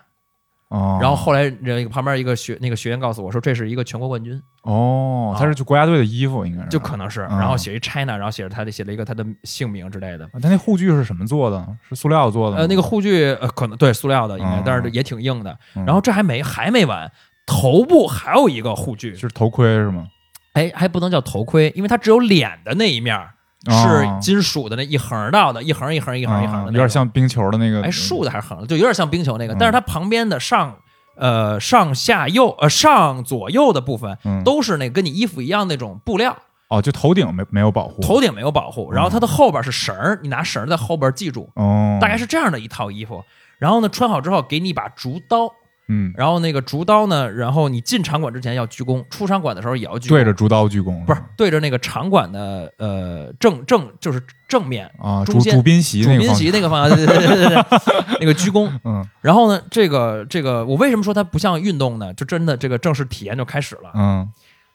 [0.69, 10.25] 哦，然后后来人旁边一个学那个学员告诉我说这是一个全国冠军，哦，他是就国家队的衣服应该是，就可能是，嗯然后写一 China，然后写着他的写了一个他的姓名之类的。
[10.25, 11.65] 啊他那护具是什么做的？
[11.87, 12.57] 是塑料做的？
[12.57, 15.55] 呃，那个护具呃可能对塑料的应该嗯，但是也挺硬的。
[15.75, 17.11] 嗯然后这还没还没完，
[17.45, 20.07] 头部还有一个护具，是头盔是吗？
[20.53, 23.34] 哎，还不能叫头盔，因为它只有脸的那一面儿
[23.71, 29.57] 是哦金属的那一横道的，一横一横一横一横的有，点像冰球的那个，哎竖的还是横的，就有点像冰球那个，嗯。
[29.59, 30.75] 但是它旁边的上
[31.15, 34.43] 呃上下右呃上左右的部分嗯。
[34.43, 36.37] 都是那跟你衣服一样那种布料，
[36.67, 43.23] 哦，就头顶没没有保护，头顶没有保护，然后它的后边是绳儿，你拿绳儿在后边系住，哦，大概是这样的一套衣服。
[43.57, 45.49] 然后呢，穿好之后给你一把竹刀，
[45.87, 58.69] 嗯，然后那个竹刀呢，然后你进场馆之前要鞠躬，出场馆的时候也要鞠躬，对着竹刀鞠躬，不是对着那个场馆的呃正正就是正面啊，主主宾席主宾那个方席那个方向，对对对对对对，那个 鞠躬。
[58.83, 59.07] 嗯。
[59.21, 62.13] 然后呢，这个这个，我为什么说它不像运动呢？
[62.13, 64.29] 就真的这个正式体验就开始了，嗯。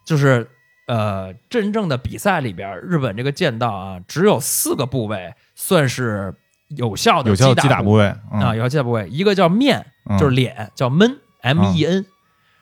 [0.05, 0.49] 就是
[0.87, 6.35] 呃，真正的比赛里边，日本这个剑道啊，只有四个部位算是
[6.77, 12.07] 有效的有效击打打部位啊，有效击打部位，一个叫面，嗯就是脸，叫闷 M E N。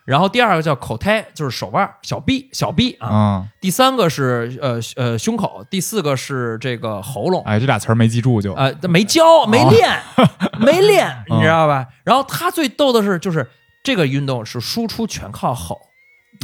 [0.04, 3.08] 然后第二个叫口胎，就是手腕、小臂、小臂啊。
[3.08, 7.44] 啊，第三个是呃呃胸口，第四个是这个喉咙。
[7.44, 10.00] 哎，这俩词儿没记住就，呃，没教，没练，
[10.60, 11.86] 没练，哦你知道吧？
[12.04, 13.46] 然后他最逗的是，就是
[13.84, 15.78] 这个运动是输出全靠吼，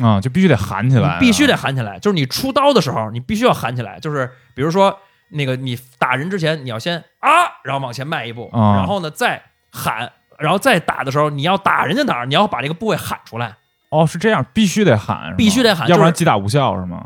[0.03, 1.99] 啊，就必须得喊起来，必须得喊起来。
[1.99, 3.99] 就是你出刀的时候，你必须要喊起来。
[3.99, 4.95] 就是比如说
[5.31, 7.31] 那个你打人之前，你要先啊，
[7.65, 13.57] 然后往前迈一步，啊然后呢再喊，然后再打的时候，你要打人家哪儿，你要把这个部位喊出来。
[13.91, 17.03] 哦，是这样，必须得喊，必须得喊要不然击打无效是吗？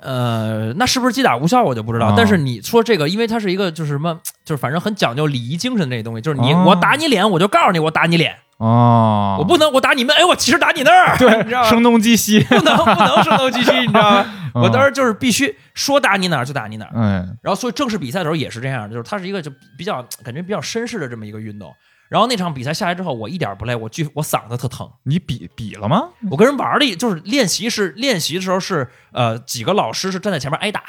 [0.00, 2.06] 呃，那是不是击打无效我就不知道。
[2.06, 11.18] 啊但是你说这个，因为它是一个就是什么，就是反正很讲究礼仪精神的那东西，就是你、啊我打你脸，我就告诉你我打你脸，哦，我不能我打你们，哎，我其实打你那儿，你
[11.48, 14.26] 知道对，声东击西，不能不能声东击西， 你知道吗？
[14.54, 16.90] 我当时，就是必须说打你哪儿就打你哪儿。
[17.00, 21.72] 哎，然后所以正式比赛的时候也是这样，就是它是一个就比较感觉比较绅士的这么一个运动。
[22.12, 24.86] 然后那场比赛下来之后，我一点不累，我巨我嗓子特疼。
[25.04, 26.10] 你比比了吗？
[26.30, 30.82] 我跟人玩的就是练习是练习的时候是呃几个老师是站在前面挨打，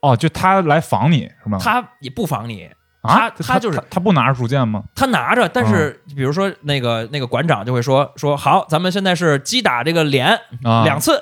[0.00, 1.58] 哦，就他来防你是吗？
[1.60, 4.84] 他也不防你，啊，他他就是他他不拿着竹剑吗？
[4.94, 11.20] 他拿着，但是比如说那个那个馆长就会说说好，咱们现在是击打这个脸啊，两次，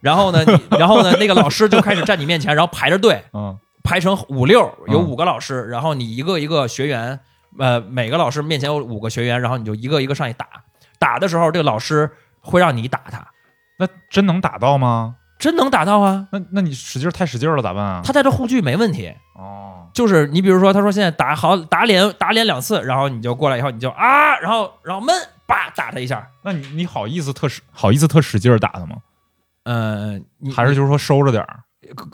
[0.00, 0.42] 然后呢，
[0.80, 7.20] 然后呢，那个老师就开始站你面前，然后排着队，嗯排成五六，有嗯五个老师，然后你一个一个学员，
[7.58, 10.46] 呃，每个老师面前有五个学员，然后你就一个一个上去打。
[10.98, 13.26] 打的时候，这个老师会让你打他，
[13.78, 15.16] 那真能打到吗？
[15.38, 16.28] 真能打到啊！
[16.32, 18.02] 那那你使劲儿太使劲儿了咋办啊？
[18.04, 19.10] 他带着护具没问题。
[19.34, 28.96] 哦，就是你比如说，他说现在打好打脸打脸两次，然后你就过来以后你就啊，然后然后闷叭打他一下，那你你好意思特使好意思特使劲儿打他吗？
[29.64, 31.60] 呃，你还是就是说收着点儿？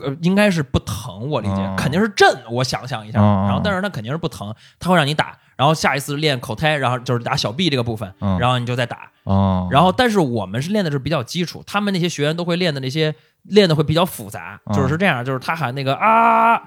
[0.04, 2.26] 呃，应该是不疼，我理解、哦肯定是震。
[2.50, 9.10] 我想象一下，哦然后但是它肯定是不疼，他会让你打，然后下一次练口胎，然后就是打小臂这个部分，嗯然后你就再打。
[9.24, 16.60] 哦，然后但是我们是练的是比较基础，他们那些学员都会练的那些练的会比较复杂，哦就是是这样，就是他喊那个啊，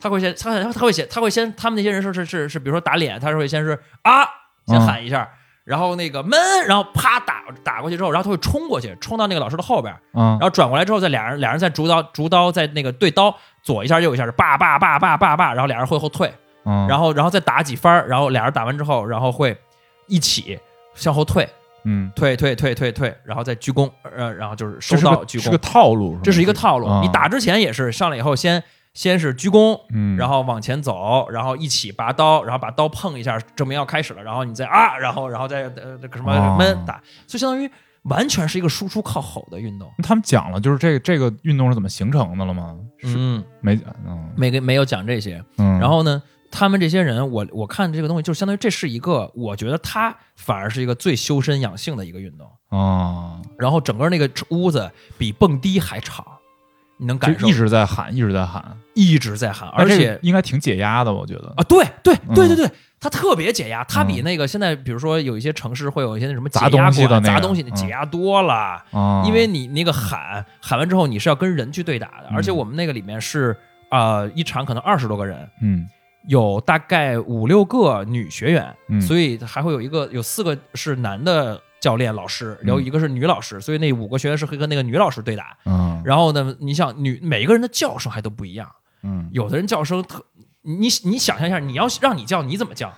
[0.00, 4.24] 他会先他他会先他会先他们那些人是是是是，比如说打脸，他是会先是啊，
[4.66, 5.28] 先嗯喊一下。
[5.64, 10.30] 然后那个闷，然后啪打打过去之后，然后他会冲过去，冲到那个老师的后边，嗯。
[10.32, 16.32] 然后转过来之后，再俩人俩人再竹刀竹刀在那个对刀，左一下右一下，叭叭叭叭叭叭，然后俩人会后退，
[16.64, 19.56] 嗯，然后然后再打几番儿，然后俩人打完之后，然后会
[20.08, 20.58] 一起
[20.94, 21.48] 向后退，
[21.84, 27.00] 嗯，退退退退退，然后再鞠躬，呃，然后就是收到鞠个是个躬，套路，这是一个套路啊。
[27.02, 28.62] 你打之前也是上来以后先
[28.94, 37.70] 先是鞠躬，嗯，然后往前走，然后一起拔刀，然后把刀碰一下，证明要开始了，然后你再啊，然后然后再呃那个什么哦闷打，所以相当于
[38.02, 39.90] 完全是一个输出靠吼的运动。
[40.02, 42.76] 他们讲了，就是这个这个运动是怎么形成的了吗？
[42.98, 45.42] 是嗯，没嗯没给没有讲这些。
[45.56, 52.46] 嗯，然后呢，他们这些人，我我看这个东西，就相当于这是一个，我觉得他反而是一个最修身养性的一个运动。
[52.70, 56.38] 哦，然后整个那个屋子比蹦迪还吵，
[57.02, 61.52] 你能感受一直在喊，一直在喊，一直在喊，而且应该挺解压的，我觉得。
[61.56, 62.34] 啊，对对嗯。
[62.36, 68.80] 对对对，它特别解压，它比嗯那个现在比如说有一些城市会有一些那什么解砸东西的砸东西解压多了。
[68.92, 73.56] 啊，因为你那个喊喊完之后，你是要跟人去对打的，嗯而且我们那个里面是
[73.90, 75.88] 呃一场可能二十多个人，嗯
[76.28, 79.02] 有大概五六个女学员，嗯。
[79.02, 85.56] 所以还会有一个有四个是男的教练老师，然后一个是女老师，所以那五个学员是会跟那个女老师对打。
[85.64, 86.00] 嗯。
[86.04, 88.70] 然后呢，你想女每个人的叫声还都不一样，
[89.02, 90.24] 嗯，有的人叫声特，
[90.62, 92.90] 你你想象一下，你要让你叫你怎么叫？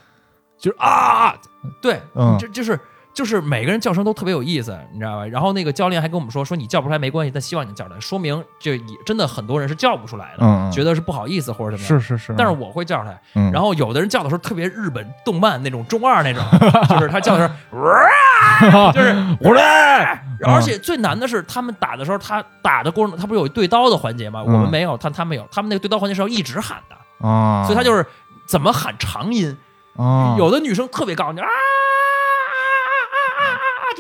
[0.59, 1.35] 就是啊，
[1.81, 2.37] 对，嗯。
[2.39, 2.79] 这就是
[3.15, 5.27] 就是每个人叫声都特别有意思，你知道吧？
[5.27, 12.01] 然后那个教练还跟我们说，说你叫不出来没关系，但希望你叫出来，说明就也真的很多人是叫不出来的，觉得是不好意思或者怎么样。
[12.01, 16.43] 是是是，但是我会叫出来，嗯然后有的人叫的时候特别日本动漫那种中二那种，
[16.91, 24.43] 就是他叫的时候，哇 就是我来， 而且最难的是他们打的时候，他打的过程中他不是有对刀的环节吗？
[24.43, 28.05] 我们嗯没有，他他们有，他们那个对刀环节是要一直喊的，啊，所以他就是
[28.45, 29.57] 怎么喊长音，
[29.97, 31.47] 啊有的女生特别高，你啊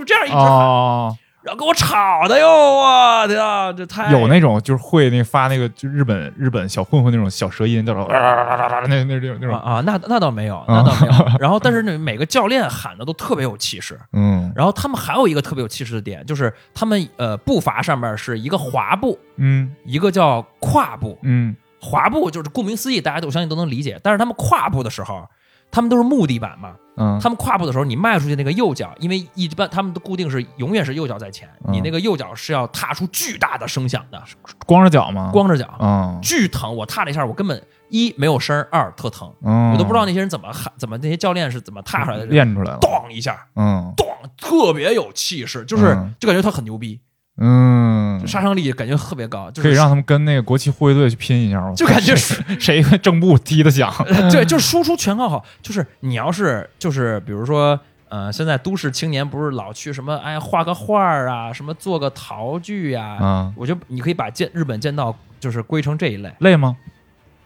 [0.04, 11.38] 这样一直喊，啊，然后给我吵的哟，我天啊，这太有那种就是会那发那个就日本日本小混混那种小舌音，叫做啊那那种那种，啊啊，那那倒没有，那倒没有。
[11.38, 13.98] 然后但是那，每个教练喊的都特别有气势。
[14.12, 21.18] 嗯然后他们还有一个特别有气势的点，就是他们呃步伐上面是一个滑步，嗯一个叫跨步。
[21.22, 24.00] 嗯滑步就是顾名思义，大家都我相信都能理解。
[24.02, 25.28] 但是他们跨步的时候，
[25.70, 31.72] 他们都是木地板嘛，嗯，他们跨步的时候，你迈出去那个右脚，因为一般他们的固定是永远是右脚在前，嗯。
[31.72, 34.22] 你那个右脚是要踏出巨大的声响的，
[34.66, 35.30] 光着脚吗？
[35.32, 36.18] 光着脚，嗯。
[36.22, 36.74] 巨疼。
[36.74, 43.92] 我踏了一下，我根本一没有声儿，二特疼，嗯，我都不知道那些人怎么喊，怎么那些教练是怎么踏出来的，练出来了，咚一下，嗯。
[43.96, 46.14] 咚，特别有气势，就是嗯。
[46.20, 47.00] 就感觉他很牛逼，嗯
[47.36, 51.72] 就，杀伤力感觉特别高，就是可以让他们跟那个国旗护卫队去拼一下吗？
[51.74, 53.92] 就感觉 谁谁正步踢得响，
[54.30, 55.44] 对，就是输出全靠好。
[55.60, 57.78] 就是你要是就是比如说，
[58.08, 66.76] 呃，现在都市青年不是老去什么哎画个画儿啊，什么做个陶具呀、啊，我觉得你可以把剑日本剑道就是归成这一类，累吗？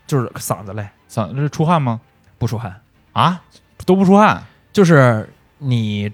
[0.06, 2.00] 就是嗓子累，嗓子是出汗吗？
[2.36, 2.80] 不出汗，
[3.12, 3.40] 啊，
[3.86, 5.28] 都不出汗，就是
[5.58, 6.12] 你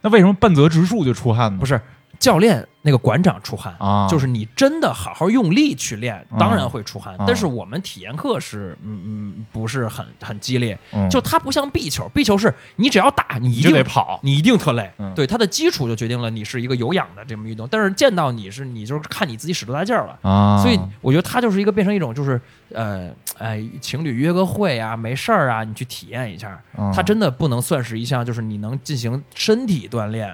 [0.00, 1.58] 那为什么半泽直树就出汗呢？
[1.60, 1.80] 不是
[2.22, 3.74] 教练那个馆长出汗。
[3.80, 7.16] 啊，就是你真的好好用力去练，嗯当然会出汗。
[7.18, 17.66] 嗯但是我们体验课是，嗯嗯，不是很很激烈，嗯就它不像壁球，壁球是你只要打，你一定得跑，你一定特累，嗯对它的基础就决定了你是一个有氧的这么运动。
[17.68, 20.16] 但是见到你是你就是看你自己使多大劲儿了。
[20.22, 22.40] 啊，所以我觉得它就是一个变成一种就是
[22.72, 30.32] 呃哎情侣约个会啊没事儿啊你去体验一下，嗯它真的不能算是一项就是你能进行身体锻炼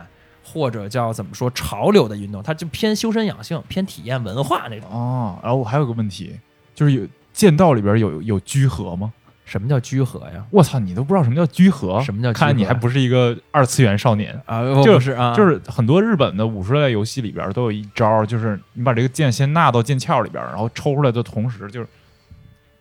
[0.52, 4.88] 或者叫怎么说潮流的运动，它就偏修身养性、偏体验文化那种。
[4.90, 6.38] 哦，然后我还有个问题，
[6.74, 9.12] 就是有剑道里边有有居合吗？
[9.44, 10.44] 什么叫居合呀？
[10.50, 12.00] 我操，你都不知道什么叫居合？
[12.02, 14.38] 什么叫居合看来你还不是一个二次元少年。
[14.44, 21.88] 啊，就是啊，就是很多日本的武术类游戏里边都有一招，就是你把这个剑先纳到剑鞘里边，然后抽出来的同时就是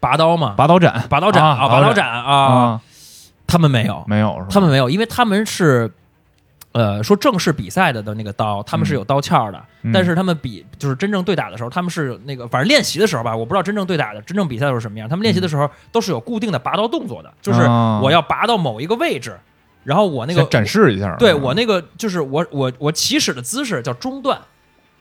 [0.01, 1.03] 拔刀嘛，拔刀斩。
[1.09, 2.81] 拔刀斩啊拔刀斩啊，啊，
[3.47, 4.45] 他们没有，没有？
[4.49, 5.91] 他们没有，因为他们是。
[6.77, 15.09] 呃，说正式比赛的的那个刀，他们是有刀鞘的，嗯但是他们比就是真正对打的时候，他们是那个反正练习的时候吧，我不知道真正对打的真正比赛的时候什么样。
[15.09, 19.35] 他们练习的时候都是有固定的拔刀动作的，就是啊我要拔到某一个位置，
[19.83, 21.15] 然后我那个展示一下。
[21.17, 24.39] 对我那个就是我我我起始的姿势叫中段，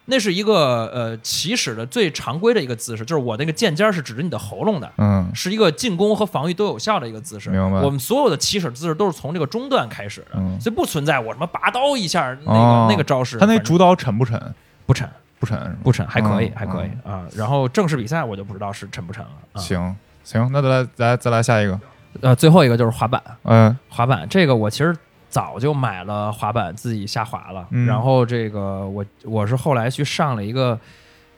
[0.06, 7.50] 那是一个呃起始的最常规的一个姿势，就是我那个剑尖儿是指着你的喉咙的，嗯是一个进攻和防御都有效的一个姿势。
[7.50, 13.38] 明白我们所有的起始姿势都是从这个中段开始的，嗯所以不存在我什么拔刀一下那个、哦那个招式。
[13.38, 14.40] 他那主导沉不沉？
[14.86, 15.08] 不沉
[15.40, 15.76] 不沉？
[15.82, 17.26] 不沉，还可以、嗯还可以、啊。
[17.34, 19.30] 然后正式比赛我就不知道是沉不沉了。
[19.52, 21.78] 啊、行行，那再来来再来下一个。
[22.20, 24.96] 呃，最后一个就是滑板，嗯滑板这个我其实
[25.28, 27.86] 早就买了滑板自己下滑了，嗯。
[27.86, 30.78] 然后这个我我是后来去上了一个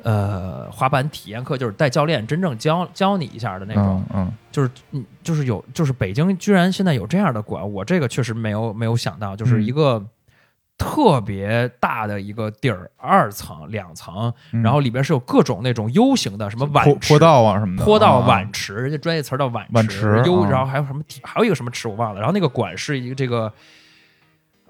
[0.03, 4.33] 呃滑板体验课，就是带教练真正教教你一下的那种，嗯嗯。
[4.51, 9.65] 就是嗯就是有就是北京居然现在有这样的馆，我这个确实没有没有想到，就是嗯。
[9.65, 10.05] 一个。
[10.79, 22.21] 特别大的一个地儿，二层、两层，嗯然后里边是有各种那种 U 型的，什么碗池坡道啊什么的，坡道啊碗池，人家专业词儿叫碗碗池优，啊然后还有什么，还有一个什么池我忘了。
[22.21, 23.53] 然后那个馆是一个这个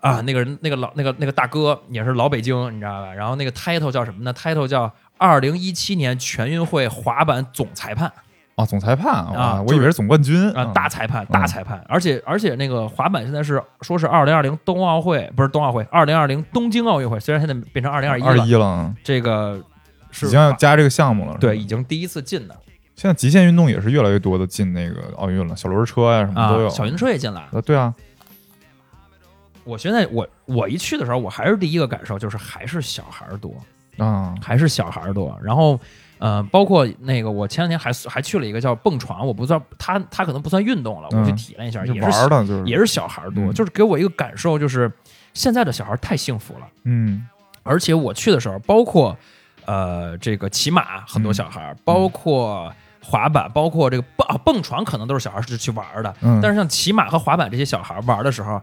[0.00, 3.12] 啊，那个人那个老那个那个大哥也是老北京，你知道吧？
[3.12, 8.10] 然后那个 title 叫什么呢？title 叫二零一七年全运会滑板总裁判
[8.58, 11.80] 啊，总裁判啊我以为是总冠军啊，大裁判，大裁判。
[11.88, 19.62] 而且而且那个滑板现在是说是二零二零冬奥会，不是冬奥会，二零二零东京奥运会，虽然现在变成二零二一二了，一了，这个
[20.10, 21.36] 是已经要加这个项目了。
[21.38, 22.56] 对，已经第一次进的
[22.96, 26.66] 现在极限运动也是越来越多的进那个奥运了，小轮车呀什么都有。
[26.66, 27.48] 啊，小云车也进来了。
[27.52, 27.94] 啊，对啊，
[29.62, 33.54] 我现在我我一去的时候，我还是第一个感受就是还是小孩儿多，
[33.98, 35.38] 啊，还是小孩儿多。
[35.40, 35.78] 然后，
[36.18, 44.90] 呃，包括那个我前两天还还去了一个叫蹦床，我不知道他他可能不算运动了，我去嗯体验一下，就也是玩的，就是也是小孩儿多，嗯就是给我一个感受就是
[45.34, 46.66] 现在的小孩儿太幸福了。
[46.84, 47.26] 嗯
[47.62, 49.16] 而且我去的时候，包括
[49.66, 56.14] 呃这个骑马很多嗯小孩儿，包括滑板，包括这个蹦啊蹦床，可能都是小孩儿是去玩儿的。
[56.20, 58.60] 嗯，但是像骑马和滑板这些小孩儿玩的时候，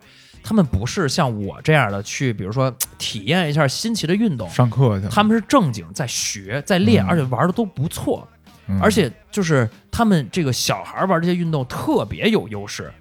[0.47, 7.09] 他们不是像我这样的去，比如说 体验一下新奇的运动，上课去，他们是正经在学、在练，嗯。
[7.09, 8.27] 而且玩的都不错。
[8.67, 8.79] 嗯。
[8.79, 12.93] 而且就是他们这个小孩玩这些运动特别有优势，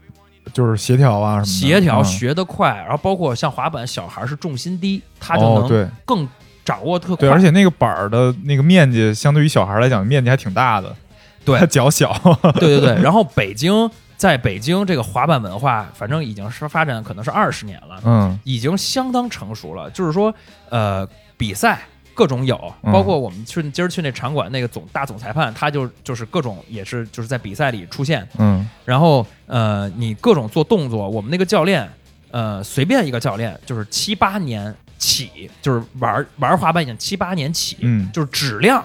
[0.55, 2.05] 就是协调啊什么，协调嗯。
[2.07, 5.87] 学得快，然后包括像滑板，小孩是重心低，他就能哦对。
[6.07, 6.27] 更
[6.65, 7.17] 掌握特快。
[7.17, 10.97] 对，而且那个板儿的那个面积，相对于小孩来讲，面积还挺大的。
[11.45, 11.57] 对。
[11.61, 12.11] 他脚小，
[12.59, 13.91] 对对对，然后北京
[14.25, 18.41] 在北京这个滑板文化，反正已经是发展可能是二十年了，嗯。
[18.43, 19.91] 已经相当成熟了。
[19.91, 20.35] 就是说，
[20.71, 21.07] 呃，
[21.37, 21.83] 比赛
[22.15, 22.91] 各种有，嗯。
[22.91, 28.67] 包括我们去今儿去那场馆那个总大总裁判，他就就是各种也是就是在比赛里出现，嗯。
[28.87, 31.87] 然后呃，你各种做动作，我们那个教练，
[32.31, 38.11] 呃，随便一个教练就是七八年起，就是玩玩滑板已经七八年起，嗯。
[38.11, 38.83] 就是质量，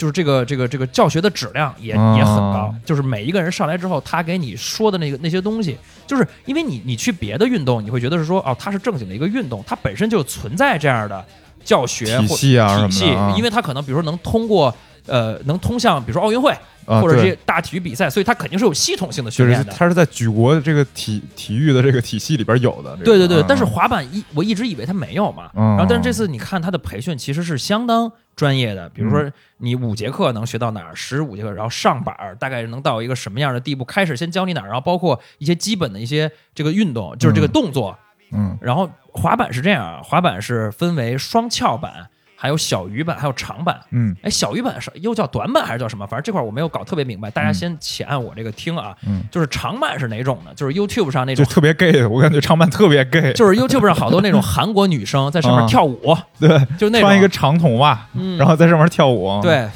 [0.00, 2.74] 就是这个这个这个教学的质量也、哦也很高。
[2.86, 5.76] 就是每一个人上来之后，他给你说的那个那些东西，
[6.06, 11.22] 就是因为你你去别的运动，你会觉得是说哦，它是正经的一个运动，它本身就存在这样的
[11.62, 13.04] 教学体系啊体系
[13.36, 14.74] 因为它可能比如说能通过
[15.04, 16.56] 呃能通向比如说奥运会。
[16.90, 19.72] 啊或者这些大体育比赛，所以它肯定是有系统性的训练的。
[19.72, 22.90] 他是在举国这个体体育的这个体系里边有的。
[22.96, 37.96] 这个对对对，嗯但是滑板一我一直以为它没有嘛，嗯然后但是这次你看它的培训其实是相当专业的，比如嗯说你五节课能学到哪儿，十五节课，然后上板儿大概能到一个什么样的地步，开始先教你哪儿，然后包括一些基本的一些这个运动，就是这个嗯动作，
[38.32, 42.08] 嗯然后滑板是这样啊，滑板是分为双翘板。
[42.42, 43.78] 还有小鱼版，还有长版。
[43.90, 46.06] 嗯哎，小鱼版是又叫短版还是叫什么？
[46.06, 48.96] 反正这块儿我没有搞特别明白，大家嗯先且按我这个听啊。
[49.06, 50.50] 嗯，就是长版是哪种呢？
[50.56, 59.68] 就是 YouTube 上那种就特别 gay 的，我感觉长版特别 gay，就是 YouTube 上好多那种韩国女生 在上面啊跳舞，对，就那种穿一个长筒袜，嗯然后在上面跳舞，对，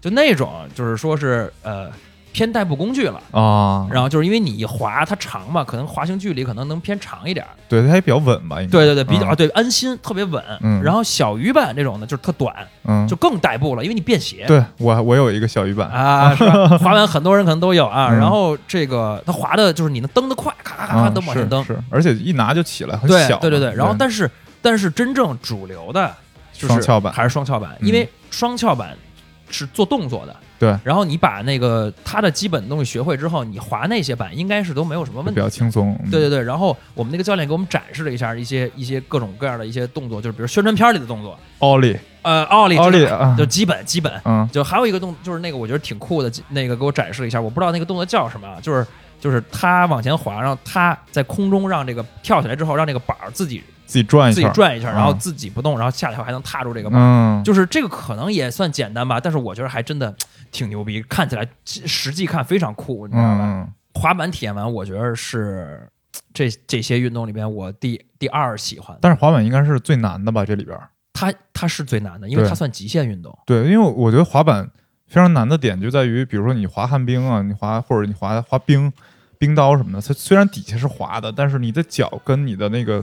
[0.00, 1.90] 就那种就是说是呃
[2.36, 3.18] 偏代步工具了。
[3.30, 7.48] 啊，然后就是因为你一滑它长嘛，可能滑行距离可能能偏长一点儿。
[7.66, 10.44] 对，它也比较稳吧，应该，对对对，比较、嗯啊对安心，特别稳。
[10.60, 14.44] 嗯然后小鱼板这种呢，就是特短，嗯，就更代步了，因为你便携。
[14.46, 16.68] 对我我有一个小鱼板，啊，是吧？
[16.76, 18.08] 滑板很多人可能都有啊。
[18.10, 21.64] 嗯然后这个它滑的就是你能蹬得快，咔咔咔咔啊都往前蹬。
[21.64, 23.74] 是，是而且一拿就起来，很小对，对对对。
[23.74, 24.30] 然后但是
[24.60, 26.14] 但是真正主流的
[26.52, 28.94] 就是双翘板还是双翘板，嗯因为双翘板
[29.48, 30.36] 是做动作的。
[30.58, 30.76] 对。
[30.84, 35.34] 然后你把那个它的基本的东西学会之后，你滑那些板应该是都没有什么问题。
[35.34, 35.48] 比较。
[35.48, 35.98] 轻松。
[36.04, 36.10] 嗯。
[36.10, 43.06] 对对对，然后我们那个教练给我们展示了一下一些一些各种各样的一些动作，就是比如宣传片里的动作，奥利，呃，奥利，奥利
[43.38, 44.46] 就基本基本，嗯。
[44.52, 48.86] 就还有一个动，就是那个我觉得挺酷的，那个给我展示了一下，我不知道那个动作叫什么啊，就是
[49.20, 57.04] 就是他往前滑，然后他在空中让这个跳起来之后，让这个板儿自己自己转一下，自己转一下，然后嗯自己不动，然后下来以后还能踏住这个板儿。
[57.40, 60.14] 嗯，就是这个可能也算简单吧，但是我觉得还真的
[60.56, 63.44] 挺牛逼，看起来实际看非常酷，你知道吧？
[63.44, 65.88] 嗯滑板体验完，我觉得是
[66.34, 68.94] 这这些运动里边我第第二喜欢。
[69.00, 70.44] 但是滑板应该是最难的吧？
[70.44, 70.78] 这里边，
[71.14, 73.34] 它它是最难的，因为它算极限运动。
[73.46, 74.70] 对，因为我觉得滑板
[75.06, 78.92] 非常难的点就在于，比如说你滑旱冰啊，你滑或者你滑滑冰、
[79.38, 83.02] 冰刀什么的，它虽然底下是滑的，但是你的脚跟你的那个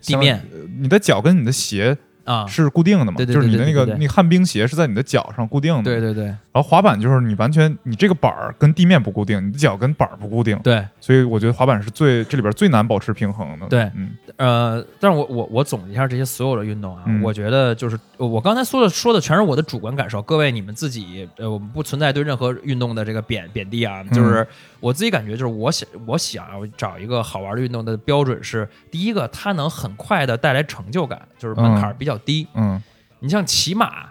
[0.00, 3.14] 地面，呃你的脚跟你的鞋啊，是固定的嘛？
[3.16, 5.82] 对对就是你的那个那个旱冰鞋是在你的脚上固定的。
[5.82, 13.68] 对对对然后滑板就是你完全你这个板儿跟地面不固定，你的脚跟板儿不固定，对，所以我觉得滑板是最这里边最难保持平衡的。
[13.68, 14.10] 对嗯。
[14.38, 17.22] 呃，但是我我我总结一下这些所有的运动啊，嗯。
[17.22, 24.44] 我觉得就是呃我刚才说的说的全是我的主观感受，各位你们自己呃，我们不存在对任何运动的这个贬贬低啊，就是
[24.80, 32.48] 我自己感觉就是我想我想要找一个好玩的运动的标准是，第一个它能很快的带来成就感，就是门槛比较低。
[32.54, 32.82] 嗯。
[33.20, 34.08] 你像骑马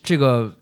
[0.00, 0.52] 这个，呃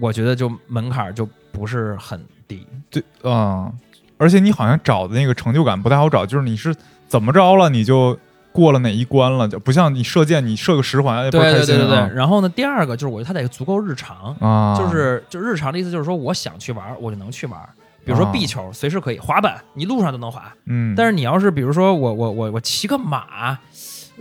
[0.00, 2.66] 我觉得就门槛就不是很低。
[2.90, 3.72] 对啊、
[4.18, 6.74] 而且你好像找的那个成就感不太好找，就是你是
[7.08, 8.18] 怎么着了你就
[8.52, 11.98] 过了哪一关了，就不像你射箭，你射个十环也不对开心对对对对。
[11.98, 14.36] 啊然后呢，第二个就是我觉得它得足够日常。
[14.40, 17.68] 啊，就是就日常的意思，就是说我想去玩儿，我就能去玩儿。
[18.04, 20.52] 比如说啊壁球，随时可以；滑板，你路上都能滑。
[20.66, 23.58] 嗯，但是你要是比如说我我我我骑个马，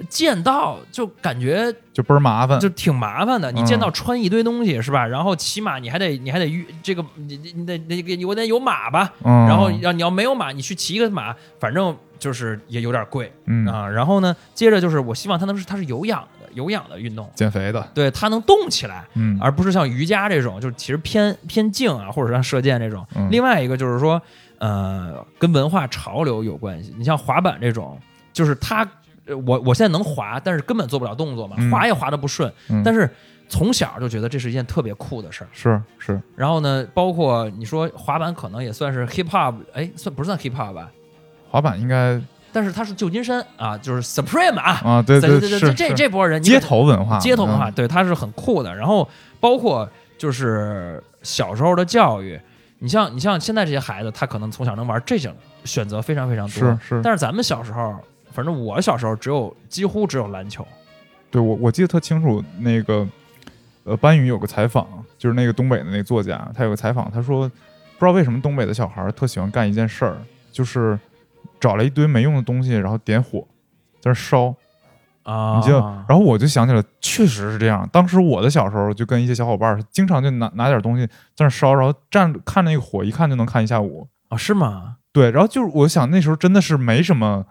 [0.10, 3.52] 剑道就感觉就倍儿麻烦，就挺麻烦的。
[3.52, 5.06] 你嗯剑道穿一堆东西是吧？
[5.06, 9.14] 然后骑马你还得你还得预这个你你你得那个我得有马吧？
[9.24, 13.88] 嗯，然后要你要没有马，你去骑一个马，反正就是也有点贵嗯啊。
[13.88, 19.06] 然后呢，接着就是我希望它能是它是有氧的有氧的运动，减肥的，对它能动起来。
[19.16, 23.06] 嗯而不是像瑜伽这种，就是其实偏偏静啊，或者像射箭这种。
[23.16, 24.20] 嗯另外一个就是说，
[24.58, 26.94] 呃，跟文化潮流有关系。
[26.98, 28.00] 你像滑板这种，
[28.32, 28.90] 就是它，呃
[29.46, 32.52] 我我现在能滑，但是根本做不了动作嘛，嗯滑也滑得不顺。
[32.70, 33.10] 嗯但是
[33.50, 35.48] 从小就觉得这是一件特别酷的事儿。
[35.52, 40.90] 是是然后呢，包括你说滑板可能也算是 hip hop，哎，算不算 hip hop 吧？
[41.50, 42.20] 滑板应该
[42.52, 48.76] 但是他是旧金山啊，就是 Supreme 啊，啊，对对对，这这这波人街头文化，街头文化，嗯对，他是很酷的。
[48.76, 49.08] 然后
[49.40, 52.40] 包括就是小时候的教育，
[52.80, 56.54] 你像你像现在这些孩子，他可能从小能玩这种选择非常非常多。
[56.54, 57.96] 是是，但是咱们小时候，
[58.34, 60.68] 反正我小时候只有几乎只有篮球。
[61.32, 63.08] 对我我记得特清楚，那个
[63.84, 70.18] 呃班宇有个采访，就是那个东北的那个作家，他有个采访，他说不知道为什么东北的小孩儿特喜欢干一件事儿，
[70.52, 71.00] 就是
[71.60, 73.48] 找了一堆没用的东西，然后点火
[74.02, 74.54] 在那烧。
[75.24, 77.88] 啊，你就，然后我就想起来，确实是这样。
[77.94, 84.06] 当时我的小时候就跟一些小伙伴儿，经常就拿拿点东西在那烧，然后站看那个火，一看就能看一下午。
[84.28, 84.98] 啊是吗？
[85.14, 87.46] 对，然后就是我想那时候真的是没什么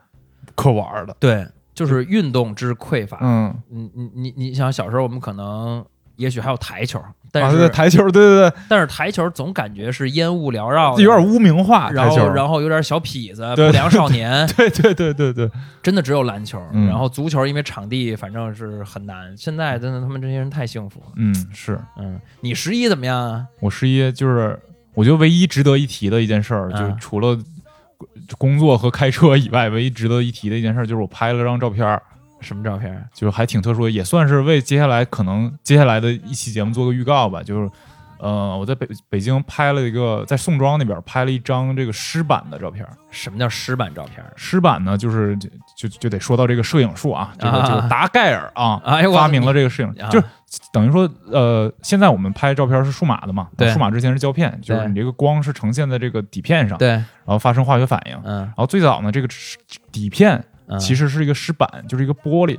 [0.55, 1.17] 可玩儿的。
[1.19, 3.19] 对，就是运动之匮乏。
[3.23, 5.85] 嗯，你你你你想小时候我们可能
[6.17, 12.29] 也许还有台球，啊，但是、对台球，对对对但是台球总感觉是烟雾缭绕有点污名化然后。
[12.29, 14.47] 然后有点小痞子、不良少年。
[14.49, 15.51] 对对对对对，
[15.83, 19.35] 真的只有篮球，嗯然后足球因为场地反正是很难。
[19.37, 21.07] 现在真的他们这些人太幸福了。
[21.17, 23.47] 嗯，是嗯，你十一怎么样啊？
[23.61, 24.59] 我十一就是
[24.95, 27.39] 我觉得唯一值得一提的一件事儿，啊就除了
[28.39, 32.03] 工作和开车以外，唯一值得一提的一件事儿，就是我拍了张照片儿，
[32.41, 33.09] 什么照片？
[33.15, 37.43] 就是还挺特殊的，也算是为接下来可能接下来的一期节目做个预告吧。
[37.43, 37.71] 就是，
[38.19, 42.93] 呃，我在北北京拍了一个，在宋庄那边拍了一张这个湿版的照片儿。
[43.11, 44.25] 什么叫湿版照片？
[44.37, 50.27] 湿版呢，就是就就就得说到这个摄影术啊，这个啊这个达盖尔啊，哎发明了这个摄影，啊就是
[50.73, 58.21] 等于说，呃，现在我们拍照片是数码的嘛，对数码之前是胶片，就是你这个光是呈现在这个底片上，对，然后发生化学反应。
[58.25, 59.29] 嗯然后最早呢，这个
[59.91, 62.59] 底片嗯，其实是一个湿板，就是一个玻璃，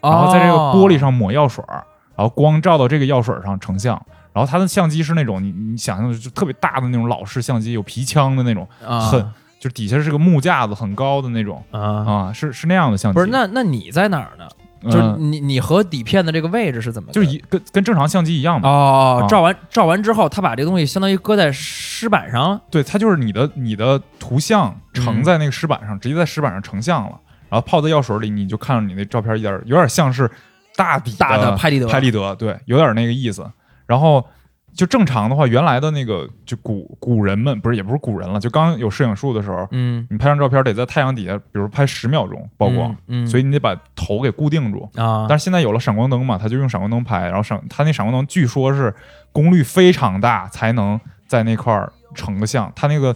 [0.00, 1.84] 哦然后在这个玻璃上抹药水儿，
[2.16, 4.00] 然后光照到这个药水上成像。
[4.32, 9.20] 然后它的相机是那种你你想象的就特别大的那种老式相机，有皮枪的那种，啊很
[9.60, 13.14] 就是底下是个木架子，很高的那种啊，啊，是是那样的相机。
[13.14, 14.48] 不是那那你在哪儿呢？
[14.84, 17.12] 嗯就是你你和底片的这个位置是怎么？
[17.12, 18.68] 就是一跟跟正常相机一样嘛。
[18.68, 22.60] 啊，哦照完照完之后，他把这个东西相当于搁在湿板上。
[22.70, 27.18] 对，它就是你的你的图像呈在那个湿板上，直接在湿板上成像了，
[27.48, 30.30] 然后泡在药水里，你就看着你那照片一点有点像是
[30.76, 33.48] 大底大的拍立得拍立得，对，有点那个意思。
[33.86, 34.26] 然后
[34.74, 43.76] 就正常的话，原来的那个就古古人们不是也不是古人了，就刚有摄影术的时候，嗯，你拍张照片得在太阳底下，比如拍十秒钟曝光，嗯，嗯所以你得把
[44.16, 44.88] 头给固定住。
[44.96, 48.94] 啊，但是现在有了闪光灯嘛，他就用闪光灯拍，然后闪他那闪光灯据说是
[49.32, 52.70] 功率非常大，才能在那块儿成个像。
[52.74, 53.14] 他那个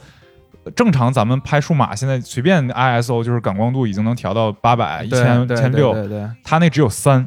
[0.74, 7.26] 正常咱们拍数码，现在随便 ISO 就是感光度已经能调到八百、一对千、千六，对对对，他那只有三，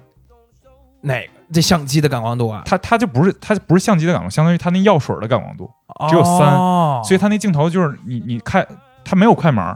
[1.02, 2.62] 哪个这相机的感光度啊？
[2.66, 5.68] 它它就不是它不是相机的感光，相当于它那药水的感光度，
[6.10, 8.66] 只有三哦所以它那镜头就是你你开
[9.04, 9.76] 它没有快门，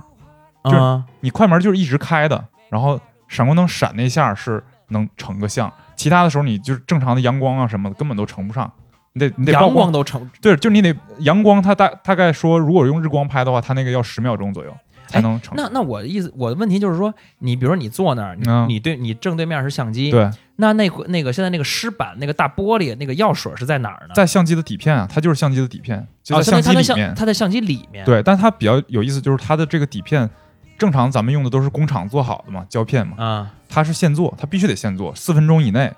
[0.66, 3.00] 就是啊你快门就是一直开的，然后
[3.34, 8.72] 闪光灯闪那下是能成个像，其他的时候你就是正常的阳光啊什么的根本都成不上，
[9.14, 14.72] 你得你得曝阳光光，都成对，就是你得阳光，它大大概说如果用日光拍的话，它那个要十秒钟左右
[15.08, 15.54] 才能成。
[15.58, 24.14] 那那我的意思，我的问题就是说，你比如说你坐那儿，你、嗯你对你正对面是相机，对，那那个那个现在那个湿板那个大玻璃那个药水是在哪儿呢？
[24.14, 26.84] 在相机的底片啊，它就是相机的底片，就哦，在相机里面。
[26.84, 30.30] 相它在相机里面，对，但它比较有意思，就是它的这个底片，
[30.78, 33.52] 正常咱们用的都是工厂做好的嘛，胶片嘛，啊。
[33.70, 35.92] 它是现做，它必须得现做，四分钟以内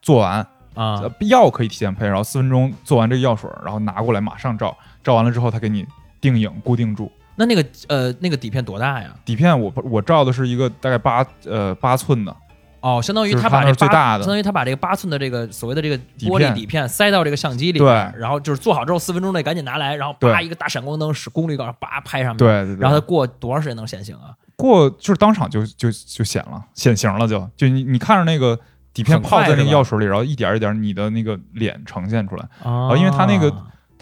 [0.00, 0.40] 做完，
[0.74, 1.00] 啊。
[1.00, 5.86] 呃药可以提前配，然后四分钟做完这个药水，然后拿过来马上照，照完了之后它给你
[6.20, 7.10] 定影固定住。
[7.36, 9.10] 那那个呃那个底片多大呀？
[9.24, 12.36] 底片我我照的是一个大概八呃八寸的，
[12.82, 17.78] 哦，相当于就是它那把这八是最大的相当于他把这个八寸的这个所谓的这个玻璃底片塞到这个相机里
[18.16, 24.34] 然后就是做好之后四分钟内赶紧拿来，然后啪一个大闪光灯使功率高，叭拍上面，对对对，然后它过多长时间能显形啊？
[24.56, 28.58] 过就是当场就就就显了，显形了就就你你看着那个
[28.92, 32.46] 底片泡在那个药水里，然后一点一点你的那个脸呈现出来。
[32.62, 33.52] 啊因为它那个